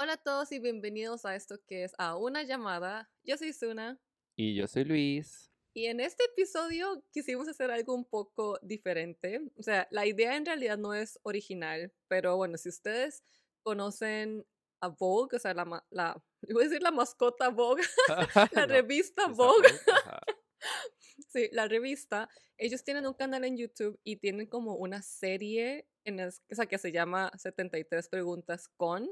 [0.00, 3.10] Hola a todos y bienvenidos a esto que es A una llamada.
[3.24, 3.98] Yo soy Suna
[4.36, 5.50] Y yo soy Luis.
[5.74, 9.40] y en este episodio quisimos hacer algo un poco diferente.
[9.56, 13.22] O sea, la idea en realidad no es original, pero bueno, si ustedes
[13.62, 14.46] conocen
[14.80, 17.82] a Vogue, o sea, la, la iba a decir la mascota Vogue,
[18.52, 19.68] la No, revista Vogue,
[21.28, 26.16] sí, la revista, ellos tienen un canal en YouTube y tienen como una serie en
[26.18, 29.08] las, o sea, que se llama 73 preguntas con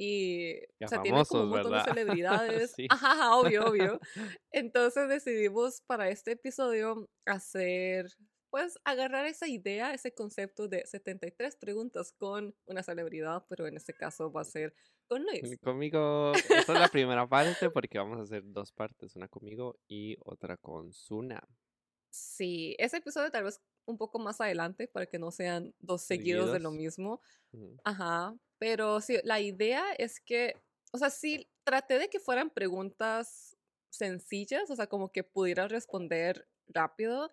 [0.00, 1.80] y Ya o sea, tienen como un montón de
[2.20, 2.72] celebridades.
[2.72, 2.86] Sí.
[2.88, 4.00] Ajá, obvio, obvio.
[4.52, 8.06] Entonces decidimos para este episodio hacer,
[8.48, 13.92] pues, agarrar esa idea, ese concepto de 73 preguntas con una celebridad, pero en este
[13.92, 14.72] caso va a ser
[15.08, 15.42] con Luis.
[15.62, 20.16] Conmigo, esta es la primera parte porque vamos a hacer dos partes, una conmigo y
[20.24, 21.42] otra con Suna.
[22.10, 26.52] Sí, ese episodio tal vez un poco más adelante para que no sean dos seguidos
[26.52, 27.20] de lo mismo.
[27.52, 27.80] Ujú.
[27.84, 30.54] Ajá, pero sí, la idea es que,
[30.92, 33.56] o sea, sí, traté de que fueran preguntas
[33.90, 37.30] sencillas, o sea, como que pudieras responder rápido,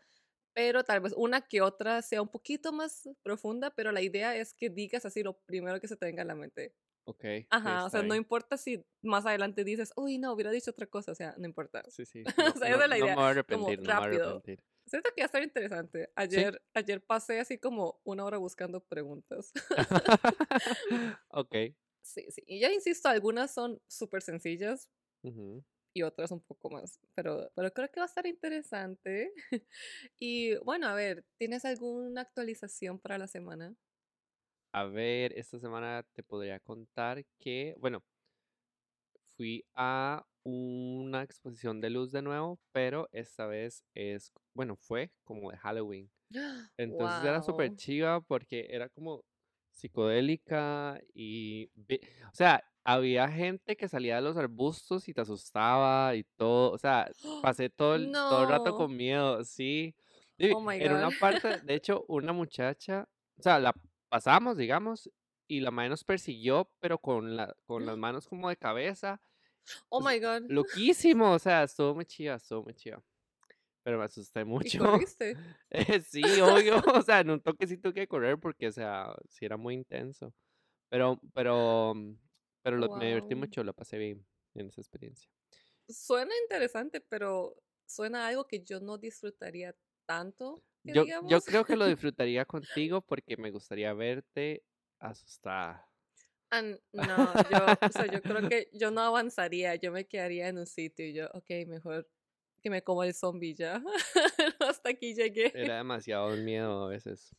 [0.54, 4.54] pero tal vez una que otra sea un poquito más profunda, pero la idea es
[4.54, 6.76] que digas así lo primero que se te venga a la mente.
[7.06, 7.26] Ok.
[7.52, 11.12] Ajá, o sea, no importa si más adelante dices, uy, no, hubiera dicho otra cosa,
[11.12, 11.84] o sea, no importa.
[11.90, 12.24] Sí, sí.
[12.56, 13.98] O sea, esa es la no idea, me voy a como no me voy a
[13.98, 14.26] rápido.
[14.26, 14.60] arrepentir.
[14.86, 16.12] Siento que va a estar interesante.
[16.16, 19.52] Ayer, ayer pasé así como una hora buscando preguntas.
[21.30, 21.56] ok.
[22.02, 22.44] Sí, sí.
[22.46, 24.90] Y ya insisto, algunas son súper sencillas
[25.94, 27.00] y otras un poco más.
[27.16, 29.34] Pero, pero creo que va a estar interesante.
[30.20, 33.76] Y bueno, a ver, ¿tienes alguna actualización para la semana?
[34.74, 38.04] A ver, esta semana te podría contar que, bueno,
[39.36, 45.52] fui a una exposición de luz de nuevo, pero esta vez es, bueno, fue como
[45.52, 46.12] de Halloween.
[46.78, 49.24] Entonces era súper chiva porque era como
[49.72, 51.70] psicodélica y,
[52.32, 56.78] o sea, había gente que salía de los arbustos y te asustaba y todo, o
[56.78, 57.10] sea,
[57.42, 58.76] pasé todo el, todo el rato No.
[58.76, 59.96] con miedo, sí.
[60.52, 63.08] Oh my en una parte, de hecho, una muchacha,
[63.38, 63.74] o sea, la
[64.10, 65.10] pasamos, digamos,
[65.48, 69.22] y la madre nos persiguió, pero con la, con las manos como de cabeza,
[69.92, 70.44] Oh sea, my God.
[70.48, 73.04] loquísimo, o sea, estuvo muy chiva, estuvo muy chiva.
[73.84, 74.80] Pero me asusté ¿Y mucho.
[74.80, 75.40] corriste?
[75.72, 79.16] Eh, sí, obvio, o sea, en un toque sí tuve que correr porque, o sea,
[79.30, 80.34] sí era muy intenso.
[80.90, 81.94] Pero, pero,
[82.64, 83.36] pero lo, me divertí Wow.
[83.36, 85.30] mucho, lo pasé bien en esa experiencia.
[85.88, 89.76] Suena interesante, pero suena algo que yo no disfrutaría
[90.06, 94.64] tanto, Yo, yo creo que lo disfrutaría contigo porque me gustaría verte
[95.00, 95.90] asustada.
[96.94, 100.66] No, yo, o sea, yo creo que yo no avanzaría, yo me quedaría en un
[100.66, 102.08] sitio y yo, ok, mejor
[102.62, 103.84] que me coma el zombie ya.
[104.60, 105.52] Hasta aquí llegué.
[105.54, 107.36] Era demasiado miedo a veces.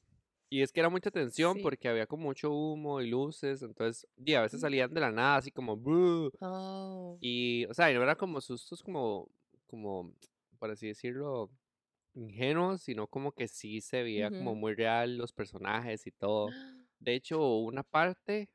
[0.49, 1.63] Y es que era mucha tensión Sí.
[1.63, 5.37] porque había como mucho humo y luces, entonces, y a veces salían de la nada,
[5.39, 5.73] así como,
[6.41, 9.29] Oh, y, o sea, y no eran como sustos como,
[9.67, 10.15] como,
[10.61, 11.51] por así decirlo,
[12.15, 16.47] ingenuos, sino como que sí se veía como muy real los personajes y todo.
[17.01, 18.49] De hecho, una parte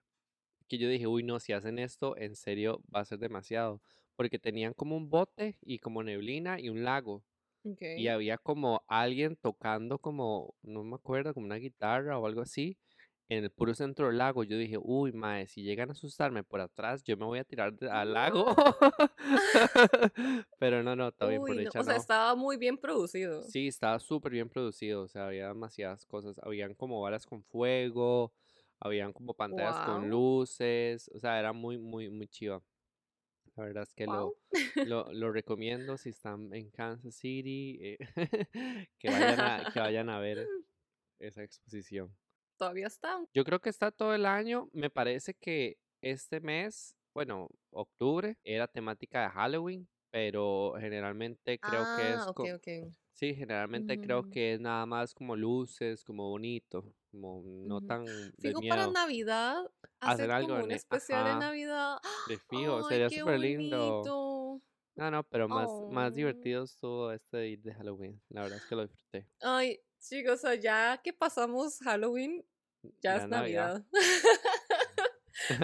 [0.71, 3.81] que yo dije, uy, no, si hacen esto, en serio va a ser demasiado.
[4.15, 7.25] Porque tenían como un bote y como neblina y un lago.
[7.63, 12.77] Y había como alguien tocando como, no me acuerdo, como una guitarra o algo así,
[13.27, 14.45] en el puro centro del lago.
[14.45, 17.75] Yo dije, uy, mae, si llegan a asustarme por atrás, yo me voy a tirar
[17.91, 18.45] al lago.
[20.57, 21.91] Pero no, no, por no, o sea, no.
[21.91, 23.43] estaba muy bien producido.
[23.43, 28.31] Sí, estaba súper bien producido, o sea, había demasiadas cosas, habían como balas con fuego,
[28.81, 32.63] habían como pantallas con luces, o sea, era muy, muy, muy chiva.
[33.55, 34.07] La verdad es que wow.
[34.07, 34.37] lo,
[34.83, 37.97] lo, lo recomiendo si están en Kansas City, eh,
[38.99, 40.51] que vayan a, que vayan a ver
[41.19, 42.17] esa exposición.
[42.57, 43.25] Todavía está.
[43.33, 48.67] Yo creo que está todo el año, me parece que este mes, bueno, octubre, era
[48.67, 52.27] temática de Halloween, pero generalmente creo que es...
[52.27, 52.67] Ah, ok, co- ok.
[53.13, 57.87] Sí, generalmente creo Ujú, que es nada más como luces, como bonito, como no ujú.
[57.87, 58.91] tan de Fijo para miedo.
[58.93, 59.63] Navidad,
[59.99, 61.97] Hacer hacer algo como un especial de Navidad.
[62.27, 64.03] de fijo, sería súper lindo.
[64.95, 66.15] No, no, pero más, más Oh.
[66.15, 68.21] divertido estuvo este de de Halloween.
[68.29, 69.27] La verdad es que lo disfruté.
[69.41, 72.45] Ay, chicos, o sea, ya que pasamos Halloween,
[72.83, 73.73] ya Ya es Navidad.
[73.73, 73.85] Navidad.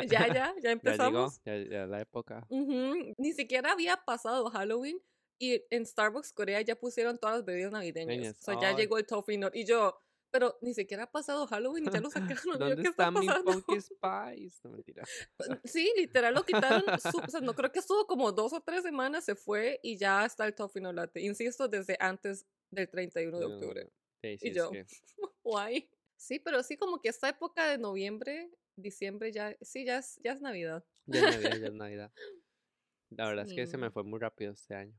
[0.10, 1.42] Ya, ya, ya Ya llegó, empezamos.
[1.46, 2.46] ya, ya la época.
[2.50, 5.00] Ujú, Ni siquiera había pasado Halloween
[5.40, 8.18] y en Starbucks Corea ya pusieron todas las bebidas navideñas.
[8.18, 10.00] Niñas, O sea, ya ay, llegó el Toffee Nut y yo,
[10.38, 12.10] pero ni siquiera ha pasado Halloween y ya lo
[12.46, 12.60] sacaron.
[12.60, 13.28] ¿Dónde ¿qué está está mi?
[13.44, 14.60] Pumpkin Spice?
[14.64, 15.04] No, mentira.
[15.64, 16.84] Sí, literal lo quitaron.
[17.00, 19.98] su- o sea, no creo que estuvo como dos o tres semanas, se fue y
[19.98, 21.22] ya está el Toffee Nut Latte.
[21.22, 23.90] Insisto, desde antes del 31 de No, octubre.
[24.22, 24.86] sí, sí, Y yo, que
[25.44, 25.90] guay.
[26.16, 30.34] Sí, pero sí como que esta época de noviembre, diciembre ya, sí, ya es, ya
[30.34, 30.84] es Navidad.
[31.08, 32.12] Ya es Navidad, ya es Navidad.
[33.10, 33.94] La verdad es que se me Sí.
[33.94, 34.94] fue muy rápido este año.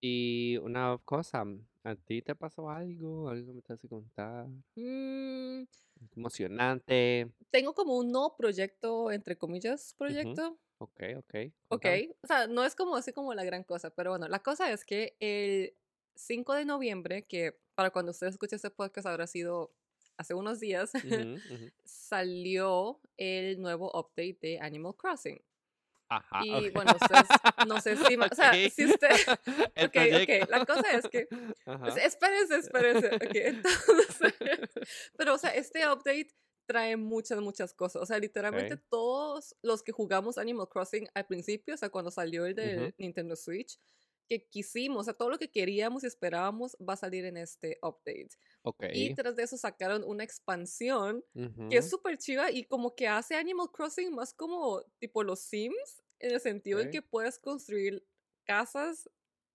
[0.00, 1.44] Y una cosa,
[1.86, 3.28] ¿a ti te pasó algo?
[3.28, 4.46] ¿Algo me te hace contar?
[4.74, 5.62] Mm,
[6.16, 7.30] emocionante.
[7.50, 10.58] tengo como un nuevo proyecto, entre comillas, proyecto.
[10.78, 11.34] Ok, ok.
[11.68, 12.16] Ok, Contame.
[12.22, 14.84] o sea, no es como así como la gran cosa, pero bueno, la cosa es
[14.84, 15.74] que el
[16.16, 19.72] 5 de noviembre, que para cuando usted escuche este podcast habrá sido
[20.16, 20.90] hace unos días,
[21.84, 25.40] salió el nuevo update de Animal Crossing.
[26.08, 27.26] Ajá, Y bueno, ustedes,
[27.66, 29.10] no sé si, ma- o sea, si usted,
[29.76, 31.26] ok, ok, la cosa es que,
[31.66, 31.88] Ajá.
[31.88, 34.34] es- espérense, espérense, ok, entonces,
[35.16, 36.28] pero o sea, este update
[36.66, 41.74] trae muchas, muchas cosas, o sea, literalmente todos los que jugamos Animal Crossing al principio,
[41.74, 42.94] o sea, cuando salió el de.
[42.98, 43.78] Nintendo Switch,
[44.28, 47.78] que quisimos, o sea, todo lo que queríamos y esperábamos va a salir en este
[47.82, 48.30] update.
[48.62, 48.84] Ok.
[48.92, 51.24] Y tras de eso sacaron una expansión
[51.68, 56.02] que es súper chiva y como que hace Animal Crossing más como tipo los Sims,
[56.18, 56.90] en el sentido en Ok.
[56.90, 58.06] que puedes construir
[58.44, 59.08] casas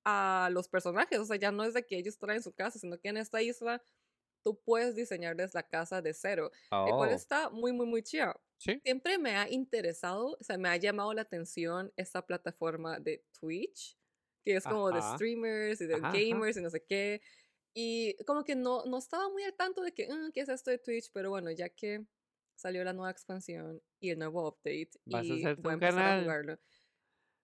[0.05, 2.99] a los personajes, o sea, ya no es de que ellos traen su casa, sino
[2.99, 3.83] que en esta isla
[4.43, 6.51] tú puedes diseñarles la casa de cero,
[6.83, 8.39] el cual Oh, está muy, muy, muy chiva.
[8.57, 8.81] sí.
[8.83, 13.97] Siempre me ha interesado, o sea, me ha llamado la atención esta plataforma de Twitch,
[14.43, 15.13] que es como de Ajá.
[15.15, 17.21] streamers y de Ajá, gamers y no sé qué.
[17.73, 20.71] Y como que no, no estaba muy al tanto de que, "Ah, ¿qué es esto
[20.71, 21.11] de Twitch?
[21.13, 22.05] Pero bueno, ya que
[22.55, 26.07] salió la nueva expansión y el nuevo update ¿Vas a y hacer voy a empezar
[26.07, 26.21] a canal?
[26.21, 26.59] jugarlo.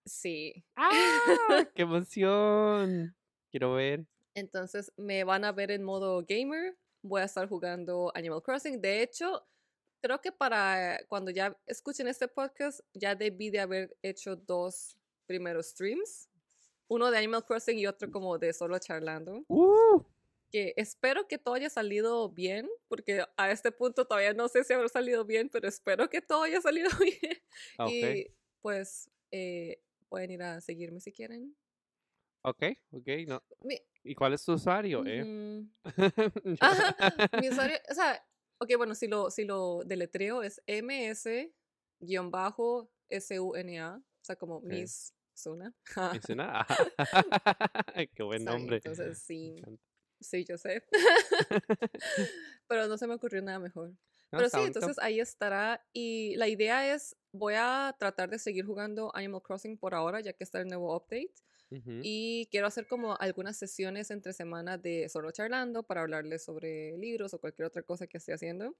[0.06, 0.64] Sí.
[0.76, 0.90] ¡Ah!
[1.74, 3.16] ¡Qué emoción!
[3.50, 4.06] Quiero ver.
[4.34, 6.78] Entonces me van a ver en modo gamer.
[7.02, 8.80] Voy a estar jugando Animal Crossing.
[8.80, 9.46] De hecho,
[10.02, 14.96] creo que para cuando ya escuchen este podcast, ya debí de haber hecho dos
[15.26, 16.27] primeros streams.
[16.88, 19.44] Uno de Animal Crossing y otro como de solo charlando.
[19.48, 20.02] ¡Uh!
[20.50, 24.72] Que espero que todo haya salido bien, porque a este punto todavía no sé si
[24.72, 27.38] habrá salido bien, pero espero que todo haya salido bien.
[27.76, 31.54] Ah, Ok, Y pues eh, pueden ir a seguirme si quieren.
[32.42, 32.62] ok,
[32.92, 33.08] ok.
[33.26, 33.42] No.
[33.62, 35.04] Mi- ¿Y cuál es tu usuario?
[35.06, 35.66] eh?
[36.44, 36.96] Yo- Ajá,
[37.42, 38.24] mi usuario, o sea,
[38.58, 41.50] ok, bueno, si lo, si lo deletreo es ms-suna,
[43.96, 44.64] o sea, como Ok.
[44.64, 45.72] Miss Suna.
[46.12, 46.66] ¿Me suena?
[48.14, 48.76] Qué buen nombre.
[48.76, 49.62] entonces Me sí,
[50.20, 50.82] sí, yo sé.
[52.66, 53.90] Pero no se me ocurrió nada mejor.
[54.30, 55.86] No, Pero sí, entonces ahí estará.
[55.92, 60.32] Y la idea es, voy a tratar de seguir jugando Animal Crossing por ahora, ya
[60.32, 61.32] que está el nuevo update.
[61.70, 66.96] Ujú, Y quiero hacer como algunas sesiones entre semanas de solo charlando para hablarles sobre
[66.98, 68.74] libros o cualquier otra cosa que esté haciendo.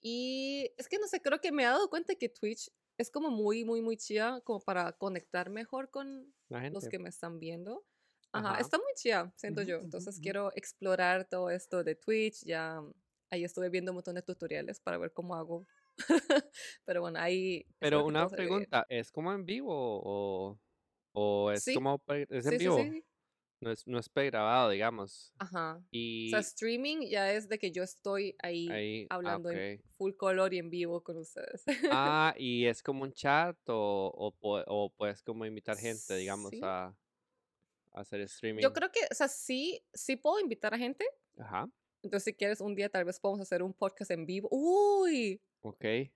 [0.00, 3.30] Y es que no sé, creo que me he dado cuenta que Twitch es como
[3.30, 6.34] muy, muy, muy chida como para conectar mejor con
[6.70, 7.84] los que me están viendo.
[8.32, 8.60] Ajá, Ajá.
[8.60, 9.76] está muy chida, siento yo.
[9.78, 12.44] Entonces quiero explorar todo esto de Twitch.
[12.44, 12.80] Ya
[13.30, 15.66] ahí estuve viendo un montón de tutoriales para ver cómo hago.
[16.84, 17.66] Pero bueno, ahí...
[17.78, 20.58] Pero una pregunta, ¿es como en vivo o,
[21.12, 22.92] o es Sí, como pre- es en sí, vivo?
[22.92, 23.04] sí.
[23.60, 25.32] No es, no es pregrabado, digamos.
[25.38, 25.78] Ajá.
[25.78, 29.82] O Y sea, streaming ya es de que yo estoy ahí ahí, ah, hablando en
[29.96, 31.64] full color y en vivo con ustedes.
[31.92, 36.60] Ah, y es como un chat o, o, o puedes como invitar gente, digamos, Sí.
[36.62, 38.62] a, a hacer Yo streaming.
[38.72, 41.04] creo que, o sea, sí, sí puedo invitar a gente.
[41.36, 41.68] Ajá,
[42.02, 44.48] Entonces, si quieres, un día tal vez podemos hacer un podcast en vivo.
[44.52, 45.40] ¡Uy!
[45.62, 45.80] Ok.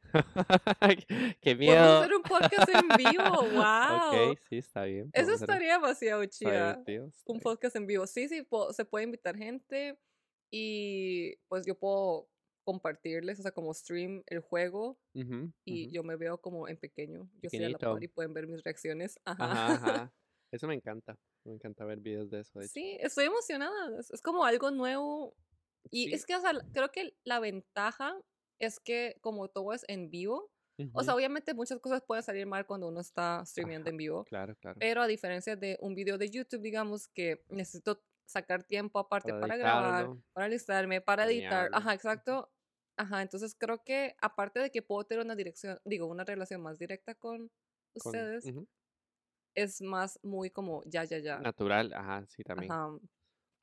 [1.41, 1.99] Qué Podemos miedo.
[2.01, 3.25] hacer un podcast en vivo.
[3.53, 3.63] ¡Wow!
[4.33, 5.11] Ok, sí, está bien.
[5.13, 6.83] Eso podemos estaría demasiado chida.
[7.27, 8.07] Un podcast en vivo.
[8.07, 9.99] Sí, sí, se puede invitar gente
[10.51, 12.29] y pues yo puedo
[12.65, 17.29] compartirles, o sea, como stream el juego Ujú, y yo me veo como en pequeño.
[17.41, 19.19] Yo estoy a la par y pueden ver mis reacciones.
[19.25, 19.45] Ajá.
[19.51, 20.13] Ajá, ajá.
[20.53, 21.19] Eso me encanta.
[21.45, 22.73] Me encanta ver videos de eso, de hecho.
[22.75, 23.99] Sí, estoy emocionada.
[23.99, 25.35] Es, es como algo nuevo.
[25.91, 26.13] Y Sí.
[26.15, 28.15] es que, o sea, creo que la ventaja
[28.63, 30.51] es que como todo es en vivo,
[30.95, 34.25] o sea, obviamente muchas cosas pueden salir mal cuando uno está streameando Ajá, en vivo,
[34.25, 34.81] Claro, claro.
[34.81, 39.41] pero a diferencia de un video de YouTube, digamos que necesito sacar tiempo aparte Para
[39.41, 42.51] para grabar, para alistarme, para editar, ajá, exacto.
[42.99, 46.79] Ajá, entonces creo que aparte de que puedo tener una dirección, digo, una relación más
[46.79, 47.51] directa con
[47.99, 48.45] Con, ustedes,
[49.55, 51.39] es más muy como ya, ya, ya.
[51.41, 52.71] Natural, ajá, sí, también.
[52.71, 52.99] Ajá,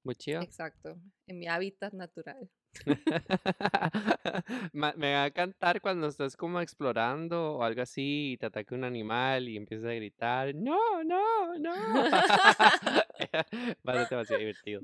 [0.04, 0.42] Muy chido.
[0.42, 2.50] exacto, en mi hábitat natural.
[4.74, 8.84] Me va a cantar cuando estás como explorando o algo así y te ataca un
[8.84, 11.74] animal y empiezas a gritar, no, no, no.
[13.88, 14.82] Va a ser demasiado divertido.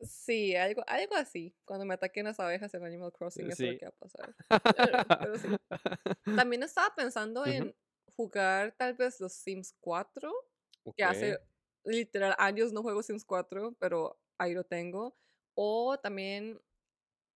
[0.00, 1.54] Sí, algo, algo así.
[1.64, 3.78] Cuando me ataquen las abejas en Animal Crossing, eso es lo Sí.
[3.78, 4.34] que va a pasar.
[4.76, 5.48] Pero, pero sí.
[6.34, 7.50] También estaba pensando Ujú.
[7.50, 7.74] en
[8.16, 10.32] jugar tal vez los Sims 4,
[10.96, 11.38] que hace
[11.84, 15.16] literal años no juego Sims 4, pero ahí lo tengo.
[15.54, 16.60] O también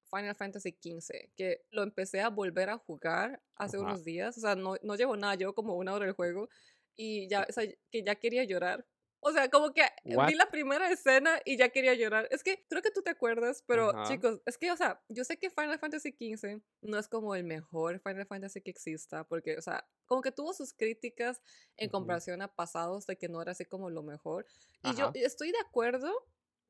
[0.10, 3.86] Final Fantasy XV, que lo empecé a volver a jugar hace Ajá.
[3.86, 4.38] unos días.
[4.38, 6.50] O sea, no, no llevo nada, llevo como una hora del juego
[6.96, 8.86] y ya, o sea, que ya quería llorar.
[9.20, 10.28] O sea, como que What?
[10.28, 12.28] vi la primera escena y ya quería llorar.
[12.32, 14.04] Es que creo que tú te acuerdas, pero Ajá.
[14.04, 17.44] chicos, es que, o sea, yo sé que Final Fantasy XV no es como el
[17.44, 21.42] mejor Final Fantasy que exista, porque, o sea, como que tuvo sus críticas
[21.78, 24.46] en comparación a pasados de que no era así como lo mejor.
[24.84, 26.14] Y yo estoy de acuerdo,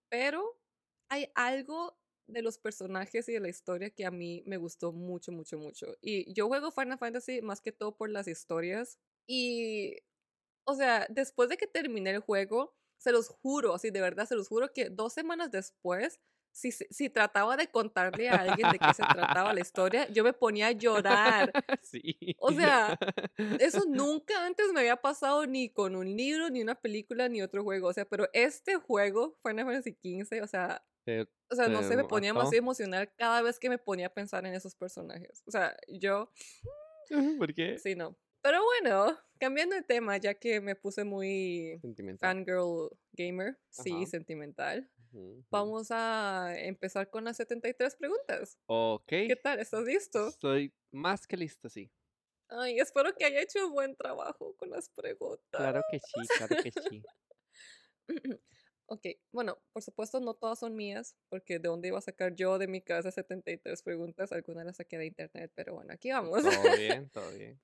[0.10, 0.58] pero
[1.10, 5.31] hay algo de los personajes y de la historia que a mí me gustó mucho,
[5.31, 5.96] mucho, mucho.
[6.01, 9.00] Y yo juego Final Fantasy más que todo por las historias.
[9.27, 9.96] Y,
[10.65, 14.36] o sea, después de que terminé el juego, se los juro, así de verdad, se
[14.36, 16.19] los juro que dos semanas después,
[16.57, 20.33] si, si trataba de contarle a alguien de qué se trataba la historia, yo me
[20.33, 21.51] ponía a llorar.
[21.83, 22.35] Sí.
[22.39, 22.97] O sea,
[23.59, 27.63] Eso nunca antes me había pasado ni con un libro, ni una película, ni otro
[27.63, 27.89] juego.
[27.89, 31.95] O sea, pero este juego, Final Fantasy XV, o sea, Te- o sea, no sé,
[31.95, 32.55] me ponía más mató.
[32.57, 35.43] emocional cada vez que me ponía a pensar en esos personajes.
[35.45, 36.31] O sea, yo,
[37.39, 37.77] ¿Por qué?
[37.77, 38.17] sí, no.
[38.41, 42.29] Pero bueno, cambiando de tema, ya que me puse muy Sentimental.
[42.29, 44.05] fangirl gamer, sí, Ajá.
[44.07, 44.89] sentimental,
[45.49, 48.57] Vamos a empezar con las 73 preguntas.
[48.67, 49.07] Ok.
[49.07, 49.59] ¿Qué tal?
[49.59, 50.27] ¿Estás listo?
[50.27, 51.91] Estoy más que listo, sí.
[52.49, 55.41] Ay, espero que haya hecho un buen trabajo con las preguntas.
[55.51, 57.03] Claro que sí, claro que sí.
[58.89, 62.57] Ok, bueno, por supuesto no todas son mías, porque de dónde iba a sacar yo
[62.57, 66.41] de mi casa 73 preguntas, algunas las saqué de internet, pero bueno, aquí vamos.
[66.41, 66.41] Todo
[66.79, 67.59] bien, todo bien.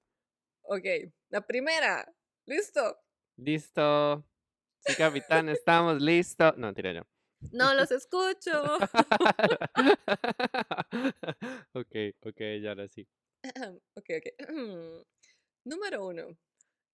[0.64, 2.14] ok, la primera,
[2.46, 3.00] ¿listo?
[3.38, 4.26] Listo.
[4.86, 6.58] Sí, capitán, estamos listos.
[6.58, 7.13] No, tira yo.
[7.52, 8.52] No los escucho.
[11.74, 13.06] ok, ok, ya ahora sí.
[13.96, 14.28] ok, ok.
[15.66, 16.38] Número uno,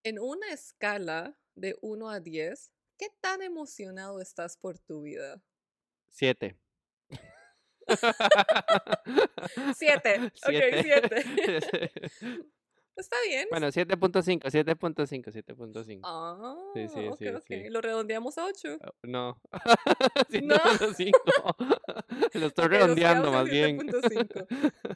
[0.04, 5.42] en una escala de 1 a 10, ¿qué tan emocionado estás por tu vida?
[6.10, 6.60] Siete.
[9.76, 10.52] Siete, ok,
[10.84, 11.92] siete.
[13.00, 13.48] Está bien.
[13.50, 16.02] bueno, 7.5, 7.5, 7.5.
[16.04, 17.44] Ah, Sí, sí, ok, sí, ok.
[17.48, 17.70] sí.
[17.70, 18.78] Lo redondeamos a 8.
[18.82, 19.42] Oh, No.
[20.44, 20.56] No.
[20.56, 21.12] 7.5.
[22.34, 23.78] Lo estoy Ok, nos redondeando más bien.
[23.80, 24.48] 7.5.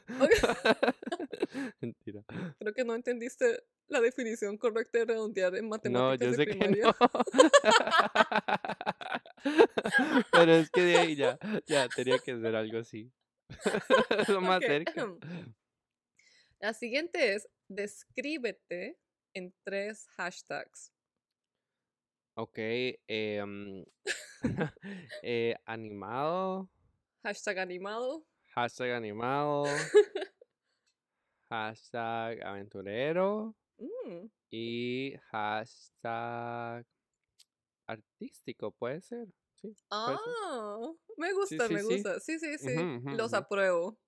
[1.80, 2.22] Mentira.
[2.58, 6.46] Creo que no entendiste la definición correcta de redondear en No, matemáticas yo de sé
[6.46, 6.84] que primaria.
[6.86, 6.94] no.
[10.32, 13.10] Pero es que de ahí ya, ya tenía que ser algo así.
[14.28, 15.06] Lo más cerca.
[16.64, 18.98] La siguiente es, descríbete
[19.34, 20.94] en tres hashtags.
[22.38, 22.56] Ok,
[23.06, 23.84] em,
[25.22, 26.70] eh, animado,
[27.22, 28.24] Hashtag animado.
[28.54, 29.64] hashtag animado,
[31.50, 36.86] hashtag aventurero Mm, y hashtag
[37.86, 39.28] artístico, puede ser.
[39.56, 40.34] Sí, puede ser.
[40.40, 42.20] Ah, me gusta, sí, me gusta.
[42.20, 42.74] Sí, sí, sí.
[43.04, 43.98] Los apruebo.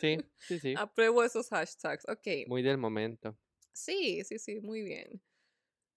[0.00, 0.74] Sí, sí, sí.
[0.76, 2.04] Apruebo esos hashtags.
[2.08, 2.48] Ok.
[2.48, 3.36] Muy del momento.
[3.72, 5.20] Sí, sí, sí, muy bien.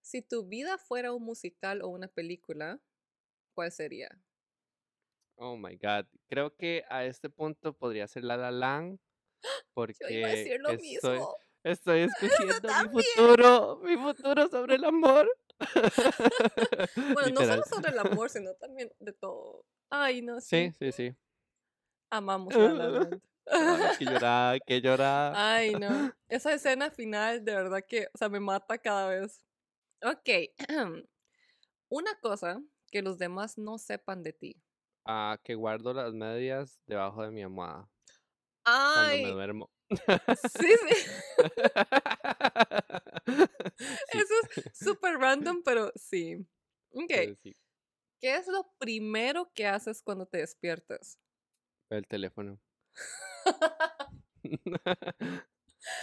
[0.01, 2.81] Si tu vida fuera un musical o una película,
[3.53, 4.09] ¿cuál sería?
[5.37, 6.05] Oh my God.
[6.27, 8.99] Creo que a este punto podría ser La La Land.
[9.73, 11.35] Porque Yo iba a decir lo estoy, mismo.
[11.63, 15.29] estoy escogiendo mi futuro, mi futuro sobre el amor.
[16.95, 17.63] Bueno, no Literal.
[17.63, 19.65] solo sobre el amor, sino también de todo.
[19.89, 20.75] Ay, no, Sí, sí.
[20.79, 21.15] sí, sí.
[22.11, 23.21] Amamos La La Land.
[23.57, 25.39] Ay, que llorar, que llorar.
[25.41, 26.11] Ay, no.
[26.27, 29.45] Esa escena final, de verdad que, o sea, me mata cada vez.
[30.03, 30.29] Ok.
[31.89, 34.63] Una cosa que los demás no sepan de ti.
[35.05, 37.89] Ah, que guardo las medias debajo de mi almohada
[38.91, 39.71] cuando me Ay, duermo.
[40.35, 41.11] sí, sí.
[44.05, 46.47] Sí, Eso es súper random, pero sí.
[46.91, 47.11] Ok.
[47.11, 47.55] pero sí.
[48.21, 51.19] ¿Qué es lo primero que haces cuando te despiertas?
[51.91, 52.59] El teléfono.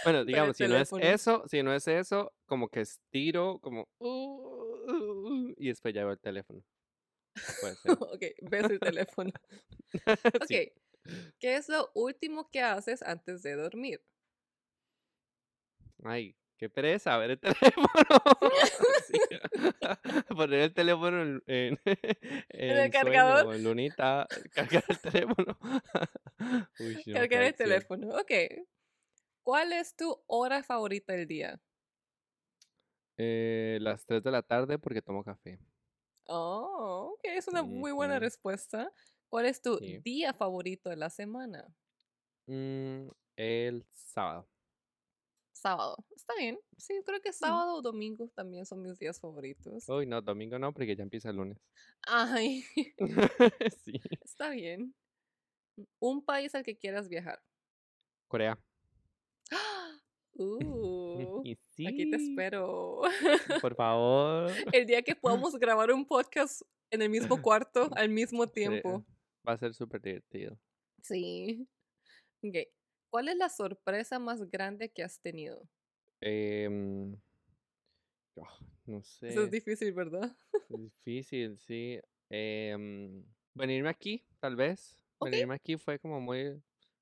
[0.03, 5.53] Bueno, digamos, si no es eso, si no es eso, como que estiro, como "Uh",
[5.57, 6.63] y después ya veo el teléfono.
[7.59, 7.99] Puede ser.
[7.99, 9.31] ok, ves el teléfono.
[10.41, 10.49] Ok.
[10.49, 10.61] Sí.
[11.39, 14.01] ¿Qué es lo último que haces antes de dormir?
[16.03, 18.21] Ay, qué pereza, ver el teléfono.
[19.07, 19.19] Sí.
[20.35, 21.79] Poner el teléfono en, en,
[22.49, 23.55] el en sueño cargador?
[23.55, 25.57] en lunita, cargar el teléfono.
[26.79, 28.09] Uy, no, Cargar el teléfono.
[28.17, 28.31] Ok.
[29.43, 31.61] ¿Cuál es tu hora favorita del día?
[33.17, 35.59] Eh, las 3 de la tarde porque tomo café.
[36.27, 38.91] Oh, ok, es una muy buena respuesta.
[39.29, 39.99] ¿Cuál es tu Sí.
[39.99, 41.65] día favorito de la semana?
[42.47, 44.47] Mm, el sábado.
[45.57, 45.97] Sábado.
[46.15, 46.59] Está bien.
[46.77, 49.89] Sí, creo que sábado o domingo también son mis días favoritos.
[49.89, 51.57] Uy, no, domingo no, porque ya empieza el lunes.
[52.07, 52.63] Ay,
[53.83, 53.99] sí.
[54.21, 54.93] está bien.
[55.99, 57.41] Un país al que quieras viajar.
[58.27, 58.59] Corea.
[60.39, 63.01] Uh, Y aquí te espero.
[63.59, 64.51] por favor.
[64.71, 66.61] El día que podamos grabar un podcast
[66.91, 69.03] en el mismo cuarto al mismo tiempo.
[69.47, 70.55] Va a ser súper divertido.
[71.01, 71.67] Sí.
[72.43, 72.55] Ok.
[73.09, 75.61] ¿Cuál es la sorpresa más grande que has tenido?
[76.21, 77.15] Em,
[78.41, 79.29] ah, no sé.
[79.29, 80.35] Eso es difícil, ¿verdad?
[80.69, 81.99] Difícil, sí.
[82.29, 83.23] Em,
[83.53, 84.97] venirme aquí, tal vez.
[85.21, 86.61] Venirme aquí fue como muy,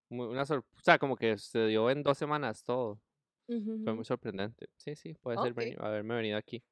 [0.09, 0.75] muy una sorpresa.
[0.79, 3.01] O sea, como que se dio en dos semanas todo.
[3.47, 4.69] Fue muy sorprendente.
[4.77, 6.63] Sí, sí, puede ser haberme venido aquí.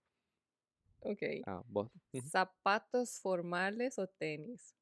[1.02, 1.22] Ok.
[1.46, 1.92] Ah, vos.
[2.30, 4.75] ¿Zapatos formales o tenis?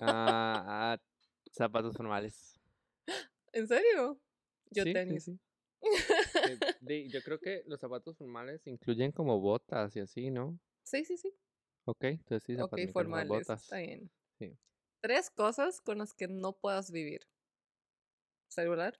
[0.00, 0.98] Ah, ah,
[1.52, 2.58] zapatos formales.
[3.52, 4.20] ¿En serio?
[4.70, 5.24] Yo Sí, tenis.
[5.24, 5.38] sí.
[6.88, 10.58] Eh, yo creo que los zapatos formales incluyen como botas y así, ¿no?
[10.84, 11.32] Sí, sí, sí.
[11.84, 13.28] Ok, entonces sí, Ok, zapatos con formales.
[13.28, 13.62] botas.
[13.62, 14.10] Está bien.
[15.00, 17.20] Tres cosas con las que no puedas vivir.
[18.48, 18.94] Celular.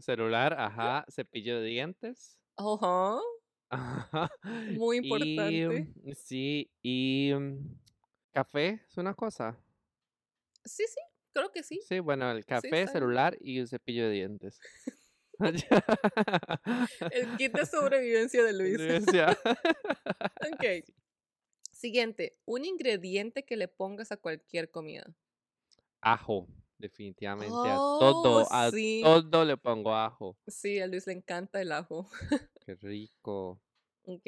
[0.00, 2.38] Celular, ajá, cepillo de dientes.
[2.56, 3.18] Ajá.
[3.70, 4.30] Ajá.
[4.76, 5.88] Muy Y, importante.
[6.04, 7.78] mm, sí, y mm,
[8.32, 9.56] café es una cosa.
[10.64, 11.00] Sí, sí.
[11.32, 11.80] Creo que sí.
[11.88, 14.58] Sí, bueno, el café, celular y un cepillo de dientes.
[17.12, 18.78] El kit de sobrevivencia de Luis.
[18.78, 19.38] Decía.
[20.52, 20.84] Ok.
[21.72, 22.38] Siguiente.
[22.44, 25.04] Un ingrediente que le pongas a cualquier comida.
[26.02, 26.46] Ajo,
[26.78, 27.54] definitivamente.
[27.54, 29.02] A Oh, todo, a sí.
[29.04, 30.36] todo le pongo ajo.
[30.46, 32.08] Sí, a Luis le encanta el ajo.
[32.66, 33.62] Qué rico.
[34.04, 34.26] Ok.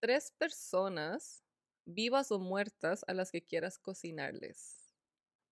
[0.00, 1.42] Tres personas,
[1.84, 4.83] vivas o muertas, a las que quieras cocinarles.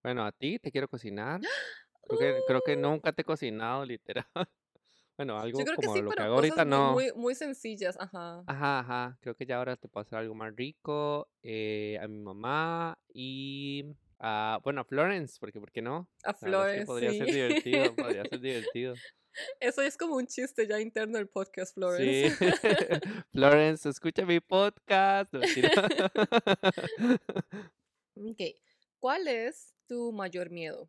[0.02, 1.40] Bueno, a ti te quiero cocinar.
[2.08, 4.26] Creo que, creo que Uh, nunca te he cocinado, literal.
[5.16, 6.92] Bueno, Yo algo creo que como sí, lo que pero hago cosas ahorita muy, no.
[6.92, 7.96] muy, muy sencillas.
[8.00, 8.42] Ajá.
[8.46, 9.18] Ajá, ajá.
[9.20, 11.28] Creo que ya ahora te puedo hacer algo más rico.
[11.42, 13.84] eh, a mi mamá y
[14.18, 16.08] a, bueno, a Florence, porque ¿por qué no?
[16.24, 17.32] A es que Flores, podría ser sí.
[17.34, 18.94] divertido, podría ser divertido.
[19.60, 22.34] Eso es como un chiste ya interno del podcast, Flores.
[22.38, 22.44] Sí.
[23.32, 25.32] Florence, escucha mi podcast.
[25.34, 25.40] No.
[28.16, 28.40] Ok.
[29.02, 30.88] ¿Cuál es tu mayor miedo?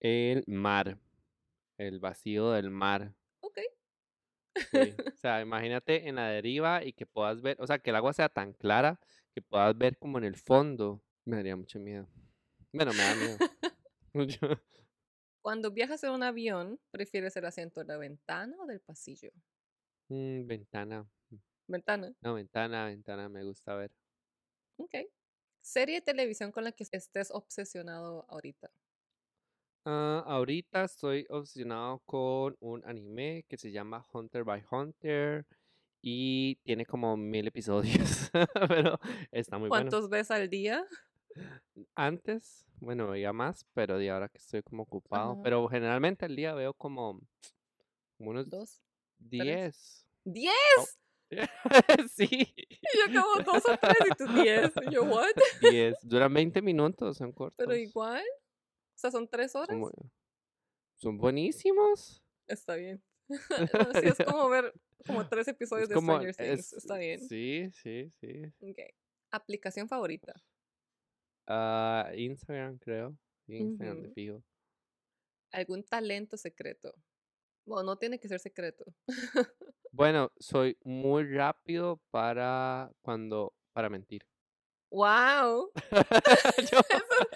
[0.00, 0.98] El mar,
[1.78, 3.14] el vacío del mar.
[3.38, 3.60] Ok.
[4.72, 4.96] Sí.
[4.98, 8.12] O sea, imagínate en la deriva y que puedas ver, o sea, que el agua
[8.14, 8.98] sea tan clara
[9.32, 11.04] que puedas ver como en el fondo.
[11.24, 12.08] Me daría mucho miedo.
[12.72, 13.38] Bueno, me da miedo.
[15.40, 19.30] Cuando viajas en un avión, ¿prefieres el asiento de la ventana o del pasillo?
[20.08, 21.08] Mm, ventana.
[21.68, 22.12] Ventana.
[22.22, 23.92] No, ventana, ventana, me gusta ver.
[24.78, 24.96] Ok.
[25.70, 28.72] Serie de televisión con la que estés obsesionado ahorita.
[29.84, 35.46] Ah, ahorita estoy obsesionado con un anime que se llama Hunter by Hunter
[36.02, 38.32] y tiene como mil episodios,
[38.68, 38.98] pero
[39.30, 39.88] está muy bueno.
[39.88, 40.84] ¿Cuántos ves al día?
[41.94, 45.40] Antes, bueno, veía más, pero de ahora que estoy como ocupado, Ajá.
[45.44, 47.20] pero generalmente al día veo como,
[48.18, 48.82] como unos ¿Dos?
[49.20, 50.04] 10.
[50.24, 50.98] ¡Diez!
[52.10, 54.72] Sí, Y yo como dos o tres y tú diez.
[54.88, 55.26] Y yo, ¿what?
[55.72, 55.96] 10.
[56.02, 57.56] Duran 20 minutos, son cortos.
[57.58, 58.22] Pero igual.
[58.22, 59.78] O sea, son tres horas.
[59.78, 59.92] Son,
[60.96, 62.22] son buenísimos.
[62.46, 63.02] Está bien.
[63.28, 63.38] Sí,
[64.08, 64.74] es como ver
[65.06, 66.58] como tres episodios Es de como, Stranger Things.
[66.58, 67.20] es- Está bien.
[67.28, 68.42] Sí, sí, sí.
[68.60, 68.78] Ok.
[69.30, 70.34] Aplicación favorita.
[71.46, 73.16] Ah, Instagram, creo.
[73.46, 74.14] Instagram de Ujú.
[74.14, 74.44] fijo.
[75.52, 76.94] ¿Algún talento secreto?
[77.64, 78.84] Bueno, no tiene que ser secreto.
[79.92, 84.22] Bueno, soy muy rápido para cuando, para mentir.
[84.90, 85.70] ¡Wow!
[86.72, 86.80] Yo-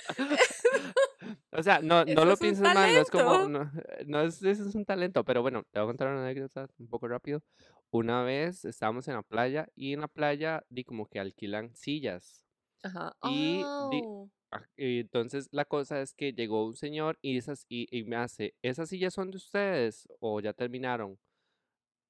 [1.52, 3.70] o sea, no, eso no lo pienses mal, no es como, no,
[4.06, 6.88] no es, ese es un talento, pero bueno, te voy a contar una anécdota un
[6.88, 7.42] poco rápido.
[7.90, 12.44] Una vez estábamos en la playa y en la playa di como que alquilan sillas.
[12.82, 13.12] Ajá.
[13.22, 14.30] Y di- Oh.
[14.52, 18.14] Ah, y entonces la cosa es que llegó un señor y, esas, y, y me
[18.16, 21.18] hace, ¿esas sillas son de ustedes o ya terminaron?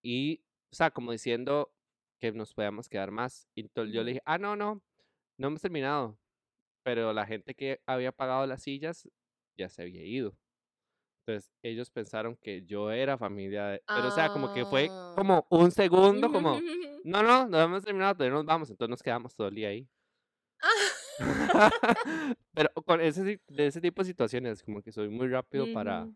[0.05, 1.73] Y, o sea, como diciendo
[2.21, 3.49] que nos podíamos quedar más.
[3.55, 4.83] Y entonces yo le dije, ah, no, no,
[5.39, 6.19] no hemos terminado.
[6.85, 9.09] Pero la gente que había pagado las sillas
[9.57, 10.37] ya se había ido.
[11.27, 13.83] Entonces ellos pensaron que yo era familia de...
[13.87, 15.15] Pero, o sea, como que fue Ah.
[15.17, 16.61] como un segundo, como,
[17.05, 18.69] no, no, no hemos terminado, todavía nos vamos.
[18.69, 19.89] Entonces nos quedamos todo el día ahí.
[22.53, 26.07] Pero con ese, de ese tipo de situaciones, como que soy muy rápido para,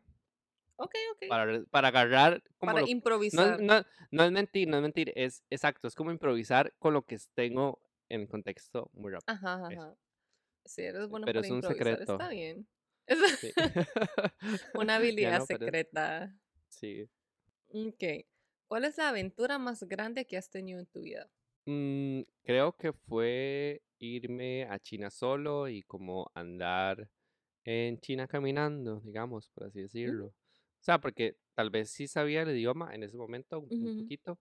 [0.79, 0.85] Ujú.
[0.87, 1.23] Ok, ok.
[1.71, 3.61] para, agarrar como Para lo- es- improvisar.
[3.61, 7.19] no, no es mentir, no es mentir, es exacto, es como improvisar con lo que
[7.35, 9.35] tengo en contexto muy rápido.
[9.35, 9.97] Ajá, ajá.
[10.67, 12.13] Sí, eres bueno Pero para es un secreto.
[12.13, 12.69] Está bien.
[13.41, 13.53] Sí.
[14.75, 16.35] Una habilidad no, pero secreta.
[16.69, 17.09] sí.
[17.69, 18.05] Ok.
[18.67, 21.31] ¿Cuál es la aventura más grande que has tenido en tu vida?
[21.67, 27.11] Mm, creo que fue irme a China solo y como andar
[27.65, 30.35] en China caminando, digamos, por así Mm, decirlo.
[30.89, 34.39] Sea, porque tal vez sí sabía el idioma en ese momento, un poquito,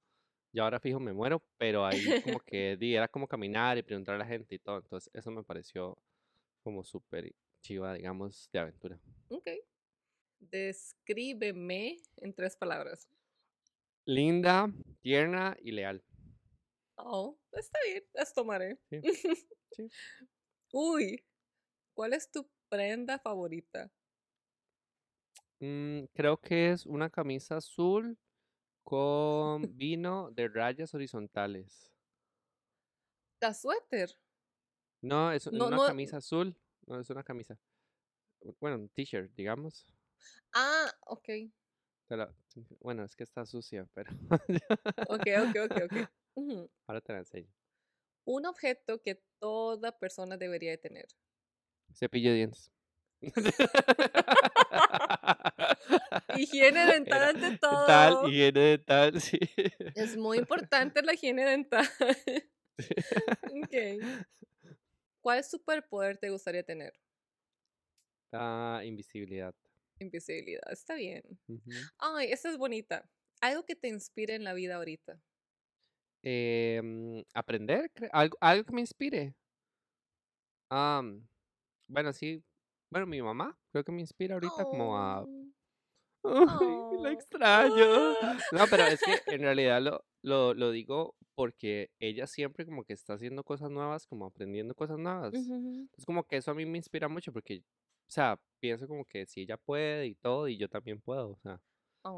[0.53, 4.15] y ahora fijo me muero, pero ahí como que di, era como caminar y preguntar
[4.15, 4.77] a la gente y todo.
[4.77, 5.97] Entonces, eso me pareció
[6.63, 8.99] como súper chiva, digamos, de aventura.
[9.29, 9.49] Ok.
[10.39, 13.10] Descríbeme en tres palabras.
[14.05, 16.01] Linda, tierna y leal.
[16.95, 18.79] Oh, está bien, las tomaré.
[18.89, 19.01] Sí,
[19.71, 19.89] sí.
[20.71, 21.25] Uy,
[21.93, 23.91] ¿cuál es tu prenda favorita?
[25.60, 28.17] Mm, creo que es una camisa azul
[28.84, 31.93] con vino de rayas horizontales.
[33.41, 34.15] La suéter.
[35.02, 35.88] No, es No, una no.
[35.88, 36.56] camisa azul.
[36.86, 37.60] No, es una camisa.
[38.60, 39.86] Bueno, un t-shirt, digamos.
[40.54, 41.30] Ah, ok.
[42.08, 42.34] Te la-
[42.80, 44.12] bueno, es que está sucia, pero
[45.06, 45.96] Ok, ok, ok, ok.
[46.36, 46.70] Ujú.
[46.88, 47.52] ahora te la enseño.
[48.26, 51.08] Un objeto que toda persona debería de tener.
[51.93, 52.72] Cepillo de dientes.
[56.36, 57.86] Higiene dental Era ante todo.
[57.88, 59.39] Tal, higiene dental, sí.
[59.95, 61.88] Es muy importante la higiene dental.
[63.49, 63.73] ok.
[65.21, 66.93] ¿Cuál superpoder te gustaría tener?
[68.32, 69.53] Ah, invisibilidad.
[69.99, 70.71] Invisibilidad.
[70.71, 71.23] Está bien.
[71.97, 73.10] Ay, esa es bonita.
[73.41, 75.19] Algo que te inspire en la vida ahorita.
[76.23, 79.34] Em, aprender, algo, algo que me inspire.
[80.69, 81.27] Am,
[81.88, 82.43] bueno, sí.
[82.89, 85.23] Bueno, mi mamá creo que me inspira ahorita como a...
[85.23, 85.28] Oh.
[86.23, 87.12] Ay, la Oh.
[87.12, 87.86] extraño.
[88.54, 92.93] No, pero es que en realidad lo, lo, lo digo porque ella siempre como que
[92.93, 95.34] está haciendo cosas nuevas, como aprendiendo cosas nuevas.
[95.36, 95.88] Ujú.
[95.97, 99.26] Es como que eso a mí me inspira mucho porque, o sea, pienso como que
[99.26, 101.62] si ella puede y todo, y yo también puedo, o sea.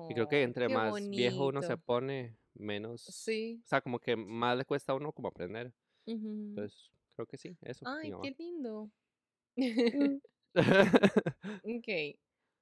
[0.10, 3.60] Y creo que Ay, entre más viejo uno se pone, menos, Sí.
[3.66, 5.74] o sea, como que más le cuesta a uno como aprender.
[6.06, 8.92] Entonces, creo que sí, eso, Ay, qué lindo.
[11.64, 11.88] Ok.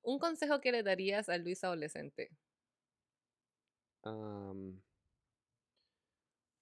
[0.03, 2.29] Un consejo que le darías a Luis adolescente.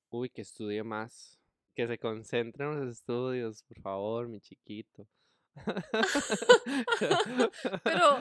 [0.09, 1.39] Uy, que estudie más.
[1.75, 5.07] Que se concentre en los estudios, por favor, mi chiquito.
[7.83, 8.17] Pero,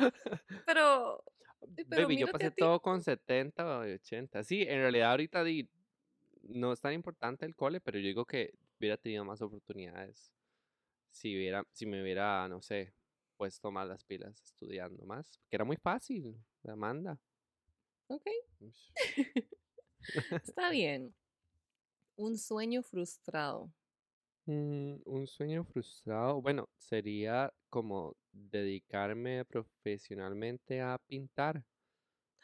[0.67, 1.25] pero,
[1.77, 4.43] eh, pero Baby, yo pasé todo con 70 o 80.
[4.45, 5.69] Sí, en realidad ahorita di,
[6.43, 10.33] no es tan importante el cole, pero yo digo que hubiera tenido más oportunidades
[11.15, 12.95] si hubiera, si me hubiera, no sé,
[13.37, 15.39] puesto más las pilas estudiando más.
[15.51, 17.19] Que era muy fácil, Amanda.
[18.09, 18.27] Ok,
[20.43, 21.15] está bien.
[22.17, 23.73] Un sueño frustrado.
[24.47, 31.65] Mm, un sueño frustrado, bueno, sería como dedicarme profesionalmente a pintar,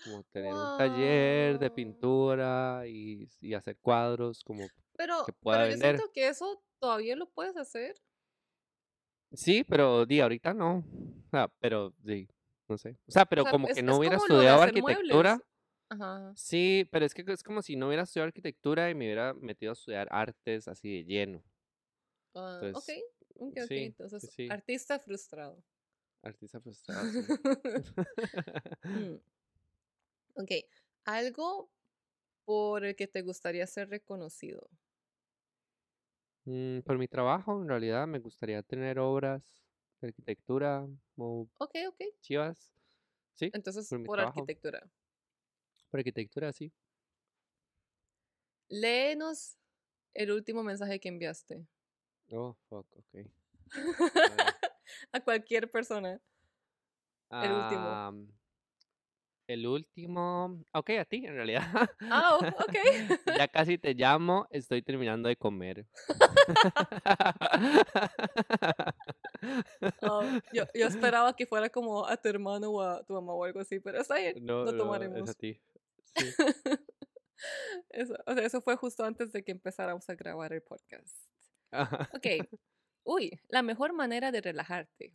[0.05, 5.67] como tener un taller de pintura y, y hacer cuadros como Pero, que pueda pero
[5.67, 5.97] yo vender.
[5.97, 7.95] siento que eso todavía lo puedes hacer.
[9.33, 10.79] Sí, pero di, ahorita no.
[10.79, 12.29] O sea, pero sí,
[12.69, 12.97] no sé.
[13.07, 15.41] O sea, O pero sea, como es, que no hubiera estudiado arquitectura.
[15.89, 16.33] Ajá.
[16.37, 19.73] Sí, pero es que es como si no hubiera estudiado arquitectura y me hubiera metido
[19.73, 21.43] a estudiar artes así de lleno.
[22.35, 23.55] Ah, ok, Entonces, ok, ok.
[23.57, 24.49] sí, sí, Entonces, sí.
[24.51, 25.63] artista frustrado.
[26.23, 27.19] Artista frustrado, sí.
[28.85, 29.17] Mm,
[30.35, 30.53] Ok,
[31.05, 31.71] algo
[32.45, 34.69] por el que te gustaría ser reconocido.
[36.47, 39.63] Mm, por mi trabajo, en realidad, me gustaría tener obras
[40.01, 42.01] de arquitectura o Ok, ok.
[42.23, 42.73] chivas.
[43.35, 44.41] Sí, Entonces, por mi por trabajo.
[44.41, 44.91] arquitectura.
[45.93, 46.73] Por arquitectura, sí.
[48.71, 49.59] Léenos
[50.15, 51.67] el último mensaje que enviaste.
[52.33, 53.27] Oh, fuck, ok.
[54.27, 54.55] A ver.
[55.13, 56.21] A cualquier persona.
[57.41, 58.01] El último.
[58.09, 58.29] Am,
[59.51, 60.63] el último.
[60.73, 61.63] Ok, a ti, en realidad.
[62.03, 62.75] Ah, oh, ok.
[63.45, 65.87] Ya casi te llamo, estoy terminando de comer.
[70.03, 73.45] Oh, yo, yo esperaba que fuera como a tu hermano o a tu mamá o
[73.45, 75.31] algo así, pero está bien, No, lo no, es tomaremos.
[75.31, 75.61] a ti.
[76.17, 76.27] Sí.
[77.91, 81.17] Eso, o sea, eso fue justo antes de que empezáramos a grabar el podcast.
[81.71, 82.11] Ajá.
[82.15, 82.27] Ok.
[83.05, 85.15] Uy, la mejor manera de relajarte.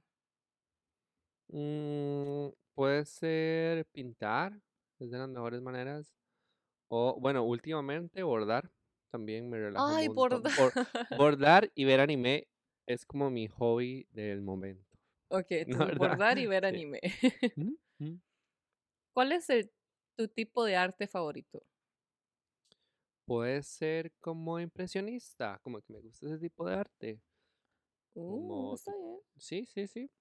[1.47, 4.62] Mm, puede ser pintar,
[4.99, 6.15] es de las mejores maneras.
[6.89, 8.71] O, bueno, últimamente bordar
[9.12, 10.17] también me relaja un Ay, montón.
[10.19, 10.53] bordar.
[10.55, 10.75] Bor-
[11.10, 12.47] bordar y ver anime
[12.88, 14.99] es como mi hobby del momento.
[15.29, 16.17] Ok, ¿No, entonces verdad?
[16.17, 16.75] bordar y ver Sí.
[16.75, 16.99] anime.
[17.58, 18.21] Ujú, ujú.
[19.13, 19.71] ¿Cuál es el,
[20.15, 21.65] tu tipo de arte favorito?
[23.25, 27.21] Puede ser como impresionista, como que me gusta ese tipo de arte.
[28.15, 29.21] Uh, Como está bien.
[29.38, 30.12] Sí, sí, sí,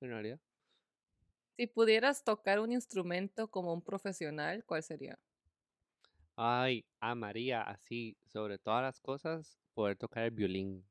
[0.00, 0.40] en realidad.
[1.58, 5.18] Si pudieras tocar un instrumento como un profesional, ¿cuál sería?
[6.34, 10.88] Ay, amaría así, sobre todas las cosas, poder tocar el violín.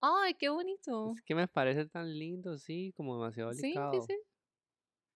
[0.00, 1.14] Ay, qué bonito.
[1.14, 4.00] Es que me parece tan lindo, sí, como demasiado Sí, sí, delicado.
[4.00, 4.18] sí.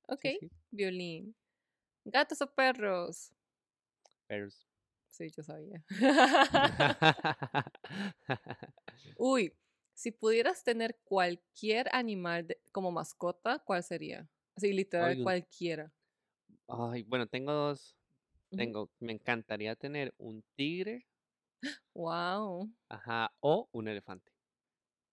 [0.08, 0.50] Ok, Sí, sí.
[0.70, 1.34] violín.
[2.04, 3.32] ¿Gatos o perros?
[4.26, 4.66] Perros.
[5.06, 5.84] Sí, yo sabía.
[9.16, 9.54] Uy,
[9.94, 14.28] si pudieras tener cualquier animal de- como mascota, ¿cuál sería?
[14.56, 15.92] Así, literal, cualquiera.
[16.68, 17.96] Ay, bueno, tengo dos.
[18.54, 21.08] Tengo, me encantaría tener un tigre,
[21.94, 22.70] Wow.
[22.88, 24.32] ajá, o un elefante.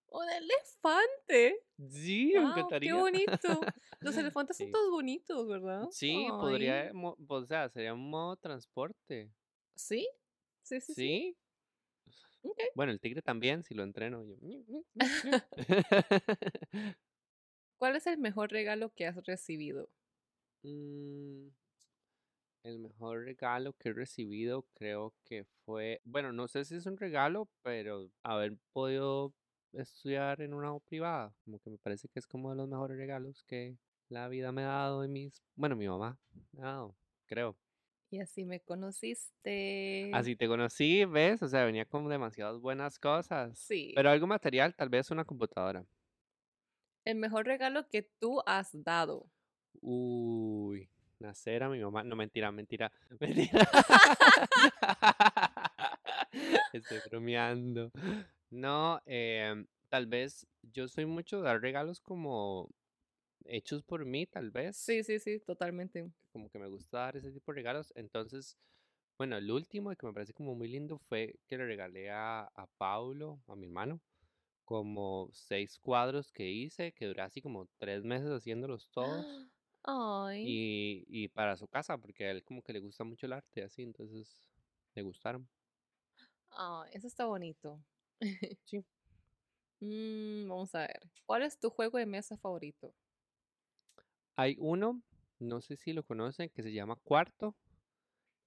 [0.08, 1.66] ¡Un elefante!
[1.78, 2.76] Sí, me ¡Wow!
[2.82, 2.94] ¡Qué encantaría.
[2.94, 3.70] bonito!
[4.02, 4.72] Los elefantes son Sí.
[4.72, 5.88] todos bonitos, ¿verdad?
[5.92, 6.40] Sí, Ay.
[6.40, 6.92] podría,
[7.28, 9.34] o sea, sería un modo de transporte.
[9.76, 10.08] ¿Sí?
[10.64, 11.12] Sí, sí, sí.
[11.18, 12.60] Sí.
[12.74, 14.24] Bueno, el tigre también, si lo entreno.
[14.26, 14.84] yo,
[17.80, 19.90] ¿Cuál es el mejor regalo que has recibido?
[20.64, 21.48] Mm,
[22.64, 26.98] el mejor regalo que he recibido creo que fue, bueno, no sé si es un
[26.98, 29.34] regalo, pero haber podido
[29.72, 33.44] estudiar en una privada, como que me parece que es como de los mejores regalos
[33.44, 33.78] que
[34.10, 36.20] la vida me ha dado y mis, bueno, mi mamá
[36.52, 37.56] me ha dado, creo.
[38.12, 40.12] Y así me conociste.
[40.14, 41.42] Así te conocí, ¿ves?
[41.44, 43.58] O sea, venía con demasiadas buenas cosas.
[43.58, 43.94] Sí.
[43.96, 45.86] Pero algo material, tal vez una computadora.
[47.06, 49.30] El mejor regalo que tú has dado.
[49.82, 52.04] Uy, nacer a mi mamá.
[52.04, 52.92] No, mentira, mentira.
[53.20, 53.68] Mentira.
[56.74, 57.92] Estoy bromeando.
[58.50, 62.70] No, em, tal vez yo soy mucho de dar regalos como
[63.46, 64.78] hechos por mí, tal vez.
[64.78, 66.10] Sí, sí, sí, totalmente.
[66.32, 67.92] Como que me gusta dar ese tipo de regalos.
[67.96, 68.58] Entonces,
[69.18, 72.68] bueno, el último que me parece como muy lindo fue que le regalé a, a
[72.78, 74.00] Paulo, a mi hermano,
[74.70, 79.26] como seis cuadros que hice, que duré así como tres meses haciéndolos todos.
[79.84, 80.46] Ay.
[80.46, 83.64] Y, y para su casa, porque a él como que le gusta mucho el arte,
[83.64, 84.50] así, entonces
[84.96, 85.50] le gustaron.
[86.52, 87.84] Ay, eso está bonito.
[88.66, 88.86] Sí.
[89.82, 91.10] Mm, vamos a ver.
[91.26, 92.94] ¿Cuál es tu juego de mesa favorito?
[94.36, 95.02] Hay uno,
[95.40, 97.56] no sé si lo conocen, que se llama Cuarto,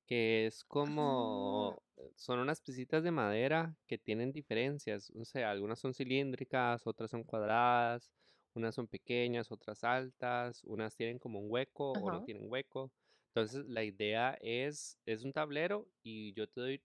[0.06, 0.64] que es
[0.96, 1.76] Ah.
[2.16, 7.24] Son unas piecitas de madera que tienen diferencias, o sea, algunas son cilíndricas, otras son
[7.24, 8.12] cuadradas,
[8.54, 12.92] unas son pequeñas, otras altas, unas tienen como un hueco o no tienen hueco.
[13.28, 16.82] Entonces la idea es, es un tablero y yo te doy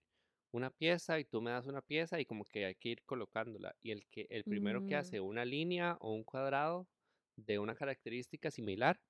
[0.52, 3.76] una pieza y tú me das una pieza y como que hay que ir colocándola.
[3.82, 6.88] Y el que, el primero que Mm, hace una línea o un cuadrado
[7.36, 9.00] de una característica similar,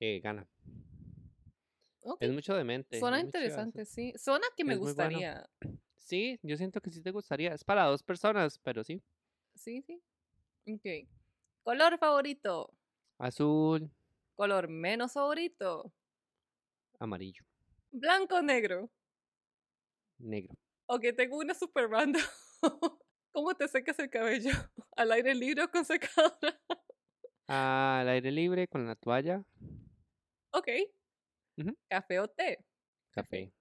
[0.00, 0.48] eh, gana.
[2.04, 2.22] Ok.
[2.22, 2.98] Es mucho de mente.
[2.98, 4.12] Suena interesante, sí.
[4.16, 5.18] Suena que me Es muy bueno.
[5.18, 5.50] gustaría.
[5.98, 7.52] Sí, yo siento que sí te gustaría.
[7.54, 9.02] Es para dos personas, pero sí.
[9.54, 10.02] Sí, sí.
[10.68, 11.08] Ok.
[11.62, 12.74] Color favorito.
[13.18, 13.90] Azul,
[14.36, 15.92] Color menos favorito.
[16.98, 17.44] amarillo,
[17.92, 18.90] Blanco o negro.
[20.18, 20.54] negro.
[20.86, 22.22] Ok, tengo una super random.
[23.32, 24.50] ¿Cómo te secas el cabello?
[24.96, 26.60] ¿Al aire libre o con secadora?
[27.46, 29.44] Al aire libre con la toalla,
[30.52, 30.68] Ok.
[31.88, 32.64] ¿Café o té?
[33.14, 33.52] café.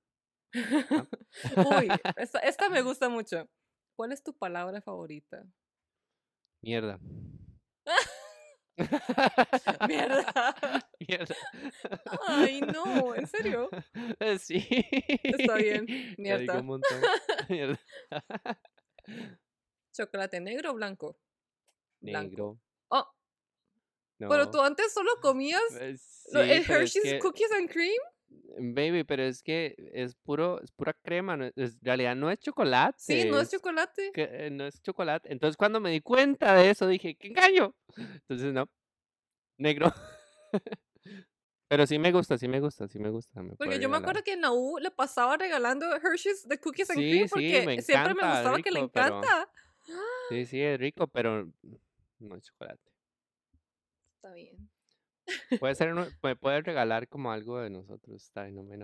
[1.56, 3.50] Uy, esta, esta me gusta mucho.
[3.96, 5.46] ¿Cuál es tu palabra favorita?
[6.62, 7.00] Mierda.
[9.88, 10.26] Mierda.
[11.08, 11.36] Mierda.
[12.28, 13.70] Ay, no, ¿en serio?
[14.40, 14.66] Sí.
[15.24, 15.86] Está bien,
[16.18, 16.60] mierda.
[16.60, 17.02] un montón.
[17.50, 17.80] Mierda.
[19.96, 21.20] ¿Chocolate negro o blanco?
[22.02, 22.60] Blanco.
[24.30, 28.02] Pero tú antes solo comías Eh, sí, el es Hershey's que- Cookies and Cream.
[28.76, 32.40] Baby, pero es que es puro, es pura crema, no es- en realidad no es
[32.40, 32.96] chocolate.
[33.00, 34.12] Sí, no es chocolate.
[34.14, 35.32] que, eh, no es chocolate.
[35.32, 37.76] Entonces cuando me di cuenta de eso dije, ¡qué engaño!
[37.98, 38.70] Entonces no,
[39.58, 39.92] negro.
[41.70, 43.42] Pero sí me gusta, sí me gusta, sí me gusta.
[43.42, 46.92] me Porque yo me acuerdo que en la U le pasaba regalando Hershey's de Cookies
[46.92, 49.50] and Sí, Cream sí, porque me siempre me gustaba que le pero- encanta.
[50.30, 51.50] Sí, sí, es rico, pero
[52.20, 52.92] no es chocolate.
[54.24, 54.70] Está bien.
[55.60, 58.78] Puede ser, uno- me puede regalar como algo de nosotros, está bien, no me.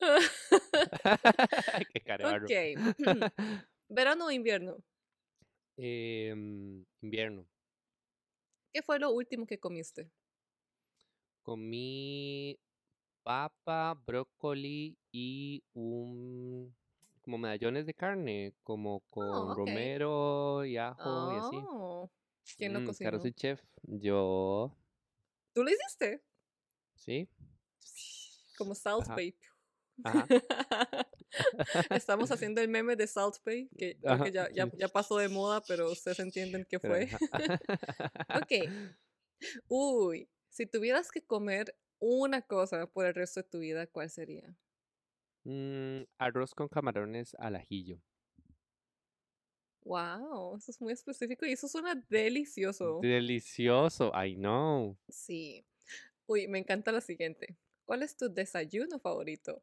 [1.92, 2.46] Qué carebarro.
[2.46, 2.52] ok.
[3.90, 4.78] Verano o invierno.
[5.76, 7.44] Em, invierno.
[8.72, 10.10] ¿Qué fue lo último que comiste?
[11.42, 12.58] Comí
[13.22, 16.74] papa, brócoli y un
[17.22, 19.56] como medallones de carne, como con ok.
[19.56, 21.56] romero y ajo y así.
[22.56, 23.18] ¿Quién lo Mm, cocinó?
[23.20, 23.62] Soy chef.
[23.82, 24.72] Yo,
[25.52, 26.22] ¿Tú lo hiciste?
[26.94, 27.28] sí.
[28.56, 29.06] Como Salt
[30.04, 30.26] Ajá.
[31.92, 35.64] Estamos haciendo el meme de Salt Bay, que que ya, ya, ya pasó de moda,
[35.66, 37.08] pero ustedes entienden qué fue.
[38.32, 38.52] Ok.
[39.68, 44.54] Uy, si tuvieras que comer una cosa por el resto de tu vida, ¿cuál sería?
[45.44, 48.00] Mm, arroz con camarones al ajillo.
[49.84, 53.08] Wow, eso es muy específico y eso suena delicioso.
[53.08, 54.98] Delicioso, I know.
[55.08, 55.66] Sí.
[56.26, 57.58] Uy, me encanta la siguiente.
[57.84, 59.62] ¿Cuál es tu desayuno favorito?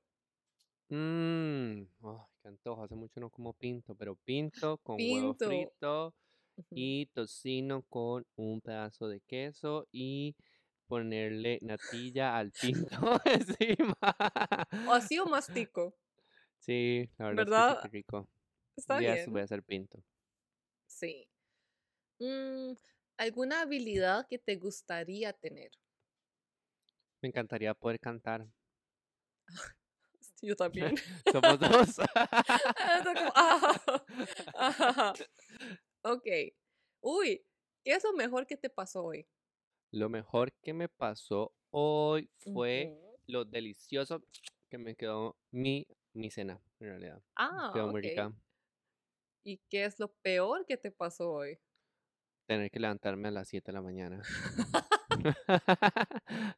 [0.89, 2.84] Mmm, oh, qué antojo.
[2.84, 5.43] Hace mucho no como pinto, pero pinto con huevo Pinto.
[5.43, 6.15] frito
[6.58, 6.75] Ujú.
[6.75, 10.36] y tocino con un pedazo de queso y
[10.88, 13.97] ponerle natilla al pinto encima.
[14.88, 15.84] O así o mastico.
[16.60, 18.27] Sí, la verdad es rico.
[18.77, 19.41] Está de estos voy bien.
[19.41, 20.03] a hacer pinto.
[20.85, 21.27] Sí.
[22.19, 22.73] Mm,
[23.17, 25.71] ¿alguna habilidad que te gustaría tener?
[27.21, 28.47] Me encantaría poder cantar.
[30.41, 30.95] Yo también.
[31.31, 31.97] Somos dos.
[33.35, 33.81] Ah,
[34.55, 35.13] ah.
[36.03, 36.27] Ok.
[37.01, 37.43] Uy,
[37.83, 39.27] ¿qué es lo mejor que te pasó hoy?
[39.91, 44.23] Lo mejor que me pasó hoy fue lo delicioso
[44.69, 47.21] que me quedó mi, mi cena, en realidad.
[47.35, 48.31] Ah, Quedó muy rica.
[49.47, 51.57] ¿Y qué es lo peor que te pasó hoy?
[52.47, 54.21] Tener que levantarme a las 7 de la mañana.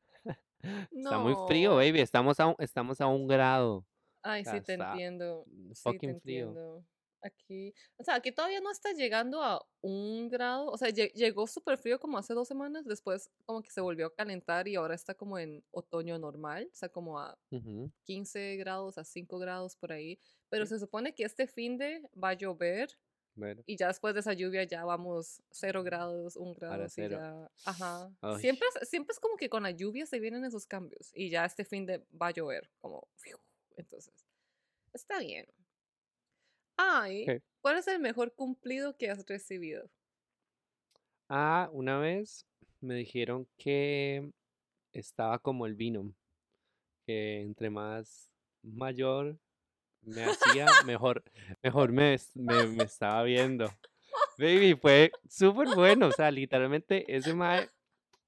[0.92, 2.02] Está muy frío, baby.
[2.02, 3.86] Estamos a, un- estamos a un grado.
[4.24, 5.46] Ay, sea, sí te entiendo.
[5.46, 6.48] Sí te fucking frío.
[6.48, 6.84] entiendo.
[7.22, 11.48] Aquí, o sea, aquí todavía no está llegando a un grado, o sea, lle- llegó
[11.48, 14.96] súper frío como hace dos semanas, después como que se volvió a calentar y ahora
[14.96, 19.76] está como en otoño normal, o sea, como a Ujú, 15 grados, a 5 grados
[19.76, 20.68] por ahí, pero Sí.
[20.68, 22.98] se supone que este fin de va a llover
[23.36, 27.22] bueno, y ya después de esa lluvia ya vamos 0 grados, 1 grado, cero.
[27.22, 28.12] ya, ajá.
[28.22, 31.30] Ay, Siempre es, siempre es como que con la lluvia se vienen esos cambios y
[31.30, 33.08] ya este fin de va a llover, como,
[33.78, 34.14] entonces,
[34.94, 35.48] está bien.
[36.82, 37.26] Ay.
[37.62, 39.90] ¿cuál es el mejor cumplido que has recibido?
[41.28, 42.46] Ah, una vez
[42.80, 44.32] me dijeron que
[44.94, 46.14] estaba como el vino,
[47.06, 48.32] que entre más
[48.64, 49.38] mayor
[50.02, 51.22] me hacía, mejor,
[51.62, 53.66] mejor me, me, me estaba viendo.
[54.38, 56.08] Baby, fue súper bueno.
[56.08, 57.70] O sea, literalmente ese mae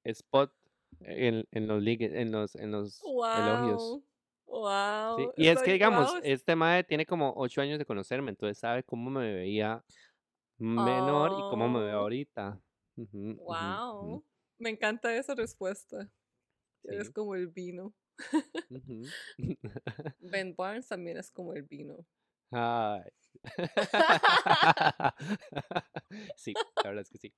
[0.04, 0.54] spot
[1.00, 4.02] en, en los en los, en los elogios.
[4.52, 6.22] Wow, Sí, y es que digamos, wow.
[6.24, 9.84] este mae tiene como ocho años de conocerme, entonces sabe cómo me veía
[10.60, 12.60] menor y cómo me veo Oh, ahorita.
[13.38, 14.24] Wow,
[14.60, 16.10] me encanta esa respuesta.
[16.88, 17.10] Eres Sí.
[17.10, 17.94] como el vino.
[20.20, 22.06] Ben Barnes también es como el vino.
[22.52, 23.04] Ay.
[26.36, 27.34] Sí, la verdad es que sí.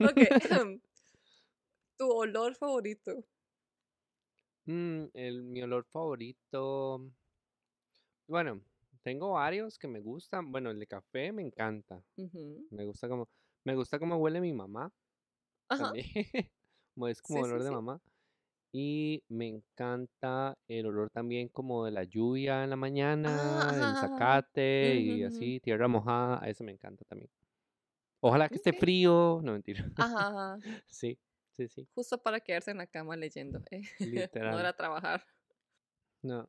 [0.00, 0.18] Ok,
[1.98, 3.24] tu olor favorito.
[4.66, 7.12] Mm, el, mi olor favorito.
[8.26, 8.62] Bueno,
[9.02, 10.50] tengo varios que me gustan.
[10.52, 12.02] Bueno, el de café me encanta.
[12.16, 12.70] Ujú.
[12.70, 13.28] Me gusta como,
[13.64, 14.92] me gusta cómo huele mi mamá
[15.68, 16.06] Ajá, también.
[16.94, 17.72] Como es como sí, sí, olor de sí.
[17.72, 18.00] mamá.
[18.72, 22.76] Y me encanta el olor también como de la lluvia en la
[23.24, 24.38] Ah, mañana, ajá, el ajá, ajá.
[24.38, 25.40] zacate Ujú, y ujú.
[25.42, 26.42] así, tierra mojada.
[26.44, 27.30] a Eso me encanta también.
[28.20, 28.74] Ojalá que esté Ok.
[28.74, 29.40] frío.
[29.44, 29.84] No, mentira.
[29.98, 30.62] Ajá, ajá.
[30.86, 31.18] Sí,
[31.56, 31.88] sí, sí.
[31.94, 33.62] Justo para quedarse en la cama leyendo.
[33.70, 33.82] eh.
[34.00, 34.60] No Literal.
[34.60, 35.26] era trabajar.
[36.22, 36.48] No.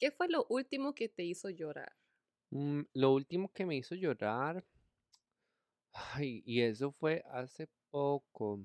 [0.00, 1.92] ¿Qué fue lo último que te hizo llorar?
[2.50, 4.64] Mm, lo último que me hizo llorar.
[5.92, 8.60] Ay, y eso fue hace poco.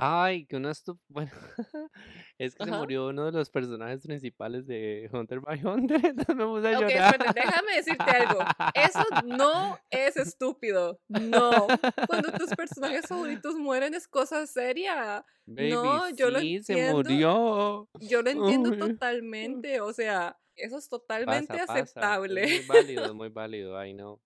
[0.00, 0.96] Ay, que uno estu...
[1.08, 1.32] Bueno,
[2.38, 2.78] es que se Ajá.
[2.78, 6.88] murió uno de los personajes principales de Hunter x Hunter, entonces me puse a Ok,
[6.88, 7.14] llorar.
[7.14, 8.40] espérate, déjame decirte algo.
[8.74, 11.00] Eso no es estúpido.
[11.08, 11.66] No.
[12.06, 15.26] Cuando tus personajes favoritos mueren es cosa seria.
[15.46, 16.96] Baby, No, yo lo sí, se entiendo.
[16.98, 17.88] murió.
[18.00, 18.78] Yo lo entiendo Uy.
[18.78, 19.80] totalmente.
[19.80, 21.80] O sea, eso es totalmente Pasa, pasa.
[21.82, 22.44] aceptable.
[22.44, 24.20] Es muy válido, muy válido, I know.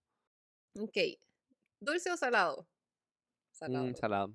[0.79, 0.99] Ok.
[1.81, 2.63] ¿Dulce o salado?
[2.63, 3.95] Mm, Salado.
[3.97, 4.35] salado.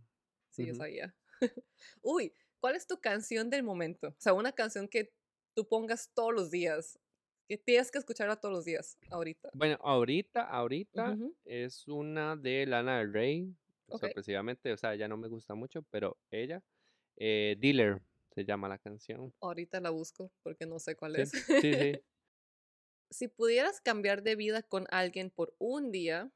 [0.49, 1.13] Sí, yo sabía.
[2.01, 4.09] Uy, ¿cuál es tu canción del momento?
[4.09, 5.13] O sea, una canción que
[5.55, 6.99] tú pongas todos los días.
[7.47, 9.49] Que tienes que escucharla todos los días, ahorita.
[9.53, 13.55] Bueno, ahorita, ahorita es una de Lana del Rey,
[13.89, 16.61] sorpresivamente, o sea, ya no me gusta mucho, pero ella,
[17.15, 18.01] eh, Dealer
[18.35, 19.33] se llama la canción.
[19.39, 21.31] Ahorita la busco porque no sé cuál Sí, es.
[21.61, 22.01] sí, sí.
[23.09, 26.31] Si pudieras cambiar de vida con alguien por un día,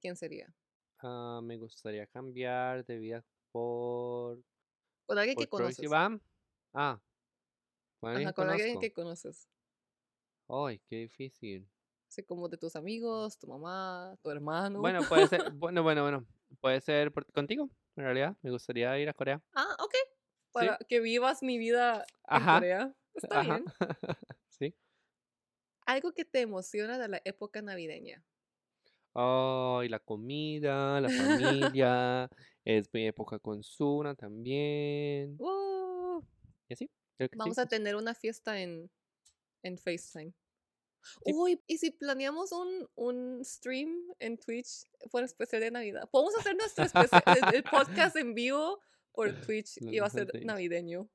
[0.00, 0.54] ¿quién sería?
[0.98, 4.42] Ah, me gustaría cambiar de vida por,
[5.06, 5.76] Con alguien por que Troye conoces.
[5.76, 6.20] Sivan.
[6.74, 7.00] Ah,
[8.00, 9.48] con alguien Ajá, que con alguien que conoces.
[10.48, 11.68] Ay, qué difícil.
[12.08, 14.80] Así como de tus amigos, tu mamá, tu hermano.
[14.80, 16.26] Bueno, puede ser, bueno, bueno, bueno,
[16.60, 18.36] puede ser por- contigo, en realidad.
[18.42, 19.40] Me gustaría ir a Corea.
[19.54, 19.92] Ah, ok.
[19.94, 22.94] Sí, Para que vivas mi vida en ajá, Corea.
[23.14, 23.54] Está ajá.
[23.58, 23.64] bien.
[24.48, 24.74] Sí.
[25.86, 28.24] Algo que te emociona de la época navideña.
[29.14, 32.28] Ay, la comida, la familia,
[32.64, 35.36] es mi época con Suna también.
[35.36, 36.26] ¡Wow!
[36.68, 37.38] Y así, creo que sí.
[37.38, 38.90] Vamos a tener una fiesta en,
[39.62, 40.32] en FaceTime.
[41.24, 41.32] Sí.
[41.34, 43.90] Uy, ¿y si planeamos un, un stream
[44.20, 46.08] en Twitch por especial de Navidad?
[46.10, 50.30] Podemos hacer nuestro especial, el, el podcast en vivo por Twitch y va a ser
[50.44, 51.08] navideño.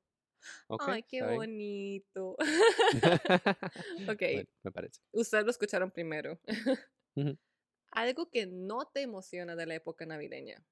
[0.80, 2.36] Ay, qué bonito.
[4.08, 5.00] ok, Bueno, me parece.
[5.12, 6.38] ustedes lo escucharon primero.
[7.90, 10.62] Algo que no te emociona de la época navideña.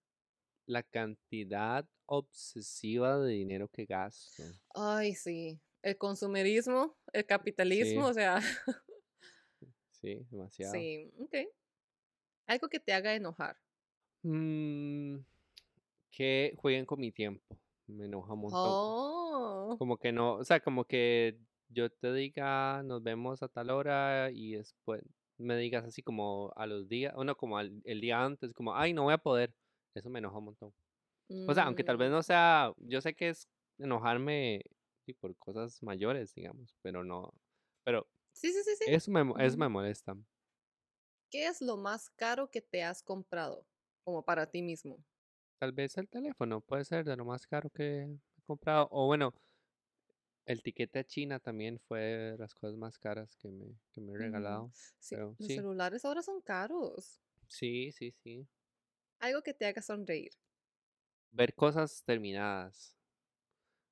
[0.66, 4.42] La cantidad obsesiva de dinero que gasto.
[4.74, 5.60] Ay, sí.
[5.82, 8.10] El consumerismo, el capitalismo, Sí.
[8.10, 8.40] o sea,
[9.90, 10.72] Sí, demasiado.
[10.74, 11.34] sí, ok.
[12.48, 13.56] Algo que te haga enojar.
[14.22, 15.18] Mm,
[16.10, 17.56] que jueguen con mi tiempo.
[17.86, 18.60] Me enoja un montón.
[18.64, 19.76] Oh.
[19.78, 21.38] Como que no, o sea, como que
[21.68, 25.02] yo te diga, nos vemos a tal hora y después
[25.38, 28.74] me digas así como a los días, o no, como al- el día antes, como,
[28.74, 29.54] ay, no voy a poder.
[29.96, 30.74] Eso me enoja un montón.
[31.46, 34.62] O sea, aunque tal vez Mm, no sea, yo sé que es enojarme
[35.06, 37.32] sí, por cosas mayores, digamos, pero no,
[37.84, 38.84] pero Sí, sí, sí, sí.
[38.84, 40.16] eso me, eso me molesta.
[41.30, 43.64] ¿Qué es lo más caro que te has comprado?
[44.02, 45.04] Como para ti mismo.
[45.58, 48.88] Tal vez el teléfono puede ser de lo más caro que he comprado.
[48.90, 49.34] O bueno,
[50.44, 54.12] el tiquete a China también fue de las cosas más caras que me, que me
[54.14, 54.18] he Ujú.
[54.18, 54.72] regalado.
[54.98, 57.20] Sí, Pero los sí, celulares ahora son caros.
[57.48, 58.48] sí, sí, sí.
[59.20, 60.32] Algo que te haga sonreír.
[61.30, 62.96] Ver cosas terminadas.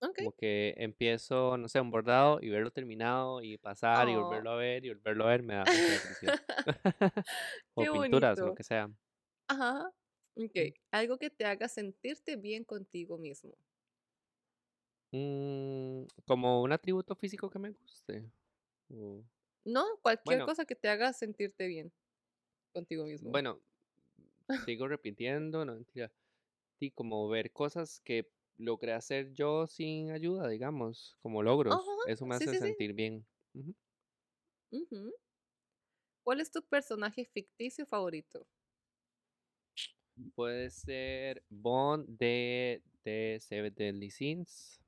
[0.01, 0.19] Ok.
[0.19, 4.51] Como que empiezo, no sé, un bordado y verlo terminado y pasar y Oh, volverlo
[4.53, 6.37] a ver y volverlo a ver me da mucha felicidad.
[7.75, 8.55] O qué pinturas o lo bonito.
[8.55, 8.89] que sea.
[9.49, 9.91] Ajá.
[10.37, 10.57] Ok.
[10.59, 10.75] Mm.
[10.93, 13.57] Algo que te haga sentirte bien contigo mismo.
[15.13, 18.31] Mm, como un atributo físico que me guste.
[19.67, 21.93] No, cualquier Bueno, cosa que te haga sentirte bien
[22.73, 23.41] contigo mismo.
[23.41, 23.61] bueno,
[24.53, 26.13] sigo repitiendo, no mentira.
[26.81, 31.81] Sí, como ver cosas que logré hacer yo sin ayuda, digamos, como logros.
[31.81, 31.95] Ajá.
[32.05, 32.75] Eso me Sí, hace sí, sí.
[32.75, 33.27] sentir bien.
[33.55, 33.75] Ujú.
[34.73, 35.15] Ujú.
[36.23, 38.47] ¿Cuál es tu personaje ficticio favorito?
[40.35, 44.81] Puede ser Bond de, de Seven Deadly Sins.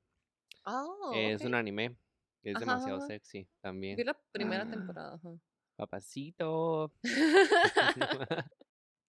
[0.67, 1.45] Oh, Es ok.
[1.45, 1.97] un anime.
[2.43, 3.07] Es Ajá, demasiado ajá.
[3.07, 3.49] sexy
[3.95, 4.05] Vi también.
[4.05, 5.15] la primera Ah, temporada.
[5.15, 5.39] ajá.
[5.77, 6.93] papacito.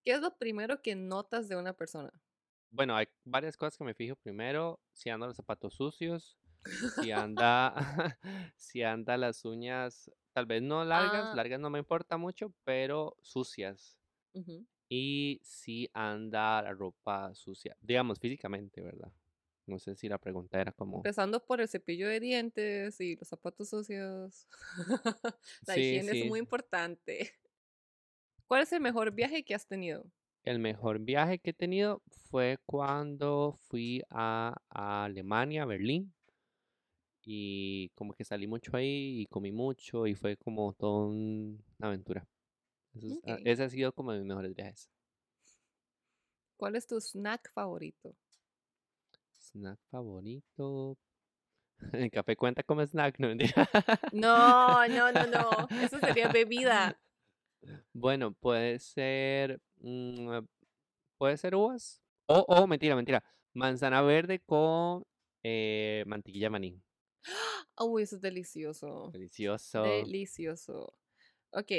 [0.09, 2.25] ¿Qué es lo primero que notas de una persona?
[2.71, 4.81] Bueno, hay varias cosas que me fijo primero.
[4.93, 6.39] Si anda los zapatos sucios,
[6.87, 7.75] si anda,
[8.57, 13.17] si anda las uñas, tal vez no largas, Ah, largas no me importa mucho, pero
[13.23, 13.99] sucias.
[14.35, 14.67] ujú.
[14.89, 19.13] Y si anda la ropa sucia, digamos físicamente, ¿verdad?
[19.67, 23.29] No sé si la pregunta era como, Empezando por el cepillo de dientes y los
[23.29, 24.47] zapatos sucios.
[25.67, 27.35] La sí, higiene es sí, muy importante.
[28.49, 30.05] ¿Cuál es el mejor viaje que has tenido?
[30.45, 36.15] el mejor viaje que he tenido fue cuando fui a, a Alemania, a Berlín.
[37.23, 41.89] Y como que salí mucho ahí y comí mucho y fue como toda un- una
[41.89, 42.27] aventura.
[42.95, 44.89] Eso es- ah, ese ha sido como de mis mejores viajes.
[46.57, 48.15] ¿Cuál es tu snack favorito?
[49.39, 50.97] Snack favorito.
[51.93, 53.29] El café cuenta como snack, no.
[54.13, 55.69] No, no, no, no.
[55.83, 56.99] Eso sería bebida.
[57.93, 59.61] Bueno, puede ser.
[59.81, 60.39] mm,
[61.19, 62.01] puede ser uvas.
[62.27, 63.25] O, o, mentira, mentira.
[63.55, 65.05] Manzana verde con
[65.43, 66.81] eh, mantequilla maní.
[67.81, 69.11] Uy, eso es delicioso.
[69.13, 69.83] Delicioso.
[69.83, 70.95] Delicioso.
[71.53, 71.73] Ok.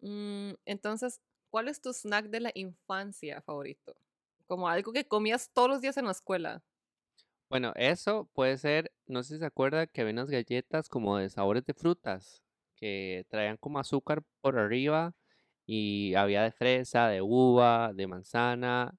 [0.00, 1.20] mm, entonces,
[1.50, 3.96] ¿cuál es tu snack de la infancia favorito?
[4.46, 6.62] Como algo que comías todos los días en la escuela.
[7.50, 8.92] Bueno, eso puede ser.
[9.06, 12.42] No sé si se acuerda que había unas galletas como de sabores de frutas
[12.78, 15.14] que traían como azúcar por arriba
[15.66, 18.96] y había de fresa, de uva, de manzana.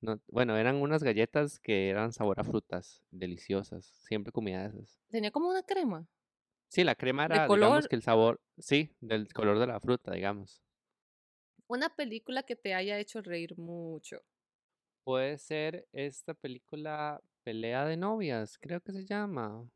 [0.00, 3.86] No, bueno, eran unas galletas que eran sabor a frutas, deliciosas.
[3.86, 5.00] Siempre comía de esas.
[5.10, 6.08] Tenía como una crema
[6.70, 7.88] Sí, la crema de era, digamos color.
[7.88, 10.62] que el sabor, sí, del color de la fruta, digamos.
[11.66, 14.20] Una película que te haya hecho reír mucho.
[15.02, 19.68] Puede ser esta película Pelea de novias, creo que se llama.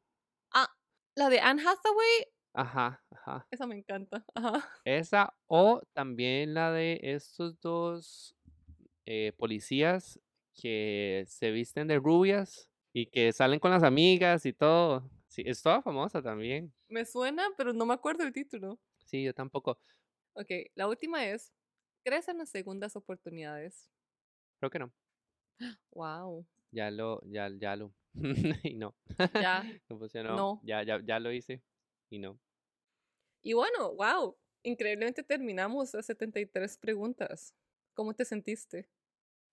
[0.54, 0.68] Ah,
[1.14, 2.31] la de Anne Hathaway.
[2.54, 3.46] Ajá, ajá.
[3.50, 4.24] Esa me encanta.
[4.34, 4.68] Ajá.
[4.84, 8.36] Esa o también la de estos dos
[9.06, 10.20] eh, policías
[10.54, 15.08] que se visten de rubias y que salen con las amigas y todo.
[15.28, 16.74] Sí, es toda famosa también.
[16.88, 18.78] Me suena, pero no me acuerdo el título.
[19.06, 19.78] Sí, yo tampoco.
[20.34, 21.52] Ok, la última es,
[22.04, 23.90] ¿crees en las segundas oportunidades?
[24.58, 24.92] Creo que no.
[25.92, 26.46] Wow.
[26.70, 27.94] Ya lo, ya, ya lo.
[28.62, 28.94] y no.
[29.40, 30.36] Ya, No funcionó.
[30.36, 30.60] no.
[30.64, 31.62] Ya, ya, ya lo hice.
[32.12, 32.38] Y no.
[33.42, 34.36] Y bueno, wow.
[34.64, 37.54] Increíblemente terminamos las 73 preguntas.
[37.94, 38.88] ¿Cómo te sentiste?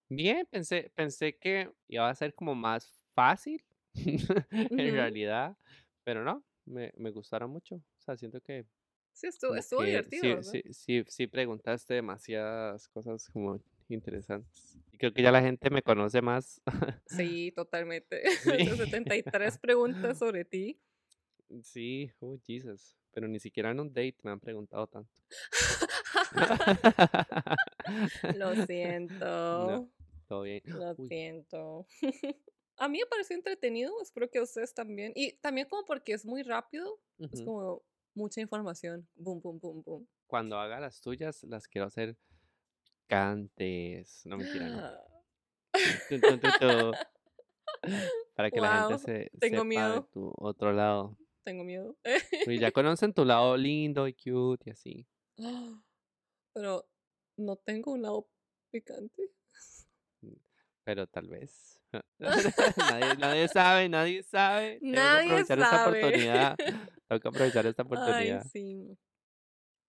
[0.10, 3.64] Bien, pensé, pensé que iba a ser como más fácil
[4.76, 4.94] en Ujú.
[4.94, 5.56] realidad,
[6.04, 7.76] pero no, me, me gustaron mucho.
[7.76, 8.66] O sea, siento que
[9.14, 10.60] Sí, estuvo, estuvo que divertido, sí, ¿verdad?
[10.62, 14.80] sí, sí, sí preguntaste demasiadas cosas como interesantes.
[14.92, 16.62] Y creo que ya la gente me conoce más.
[17.06, 18.22] Sí, totalmente.
[18.38, 18.64] Sí.
[18.64, 20.80] Esas 73 preguntas sobre ti.
[21.64, 22.96] Sí, oh Jesus.
[23.12, 25.12] Pero ni siquiera en un date me han preguntado tanto.
[28.36, 29.90] Lo No, siento.
[30.28, 30.62] todo bien.
[30.66, 31.88] Lo Uy, siento.
[32.78, 35.12] A mí me pareció entretenido, espero que a ustedes también.
[35.14, 36.98] Y también como porque es muy rápido,
[37.30, 37.84] es como
[38.14, 39.06] mucha información.
[39.16, 40.08] Boom, boom, boom, boom.
[40.28, 42.16] Cuando haga las tuyas, las quiero hacer
[43.08, 44.26] cantes.
[44.26, 44.82] No, mentira, no.
[48.36, 51.18] Para que la gente se tengo sepa de tu otro lado.
[51.50, 51.98] Tengo miedo.
[52.46, 55.08] Y ya conocen tu lado lindo y cute y así.
[56.54, 56.88] Pero
[57.38, 58.28] no tengo un lado
[58.72, 59.32] picante.
[60.22, 60.34] Mm,
[60.84, 61.82] Pero tal vez.
[62.20, 64.80] Nadie, nadie sabe, nadie sabe.
[64.80, 66.56] Tengo que Nadie aprovechar esta oportunidad.
[67.08, 68.46] Tengo que aprovechar esta Ay, oportunidad.
[68.52, 68.98] sí.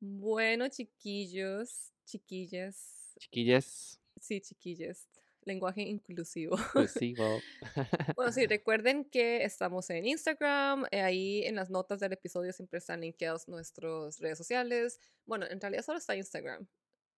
[0.01, 3.13] Bueno, chiquillos, chiquillas.
[3.19, 5.07] Chiquillas, Sí, chiquillas.
[5.45, 6.57] Lenguaje inclusivo.
[6.59, 7.41] inclusivo.
[8.17, 10.87] Bueno, sí, recuerden que estamos en Instagram.
[10.91, 15.01] eh, ahí en las notas del episodio siempre están linkeados nuestras redes sociales.
[15.25, 16.67] Bueno, en realidad solo está Instagram.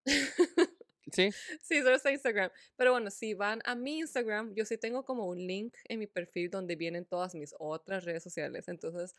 [1.10, 2.50] Sí, Sí, solo está Instagram.
[2.76, 6.06] Pero bueno, si van a mi Instagram, yo sí tengo como un link en mi
[6.06, 8.66] perfil donde vienen todas mis otras redes sociales.
[8.68, 9.14] Entonces,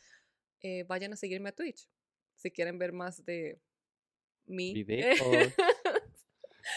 [0.62, 1.88] eh, vayan a seguirme a Twitch
[2.36, 3.60] si quieren ver más de
[4.46, 4.74] mí.
[4.74, 5.20] videos.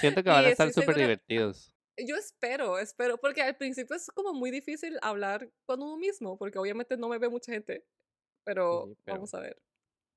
[0.00, 1.72] Siento que van a estar súper segura- divertidos.
[1.98, 6.58] Yo espero, espero, porque al principio es como muy difícil hablar con uno mismo, porque
[6.58, 7.86] obviamente no me ve mucha gente.
[8.44, 9.60] Pero, Sí, pero vamos a ver.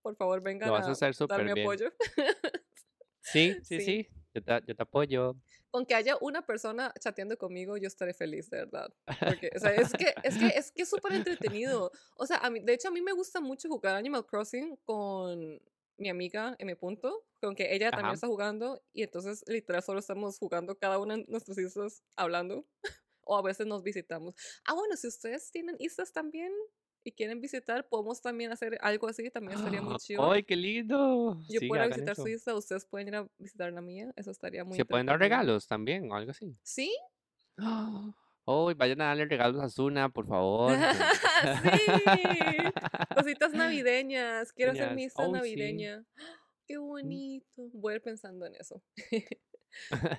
[0.02, 1.66] Por favor, vengan a a darme bien.
[1.66, 1.92] apoyo.
[3.22, 3.82] Sí, sí, Sí.
[3.82, 4.10] sí.
[4.34, 5.36] Yo te, yo te apoyo.
[5.72, 8.94] Con que haya una persona chateando conmigo, yo estaré feliz, de verdad.
[9.20, 11.14] Porque, o sea, es que es que es que súper
[11.48, 11.92] entretenido.
[12.16, 15.60] O sea, a mí, de hecho, a mí me gusta mucho jugar Animal Crossing con
[16.00, 16.76] mi amiga M.
[16.76, 21.18] Punto, con que ella también está jugando y entonces literal solo estamos jugando cada una
[21.18, 22.68] de nuestros islas hablando
[23.22, 24.36] o a veces nos visitamos.
[24.66, 26.52] Ah, bueno, si ustedes tienen islas también
[27.04, 30.32] y quieren visitar, podemos también hacer algo así, también estaría muy chido.
[30.32, 31.38] ¡Ay, qué lindo!
[31.48, 32.24] Yo Sí, puedo visitar eso.
[32.24, 35.20] su isla, ustedes pueden ir a visitar la mía, eso estaría muy Se pueden dar
[35.20, 36.58] regalos también o algo así.
[36.64, 36.92] ¿Sí?
[38.52, 40.74] ¡Ay, vayan a darle regalos a Zuna, por favor!
[41.64, 42.74] sí,
[43.16, 44.52] cositas navideñas.
[44.54, 45.32] Quiero hacer mi Niñas, isla ¡ay, sí!
[45.34, 46.06] navideña.
[46.68, 47.70] Qué bonito.
[47.74, 48.82] Voy a ir pensando en eso.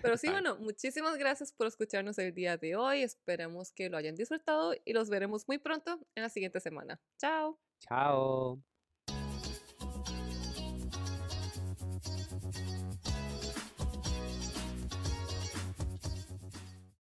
[0.02, 3.02] Pero sí, bueno, muchísimas gracias por escucharnos el día de hoy.
[3.02, 7.00] Esperamos que lo hayan disfrutado y los veremos muy pronto en la siguiente semana.
[7.18, 7.58] Chao.
[7.80, 8.62] Chao.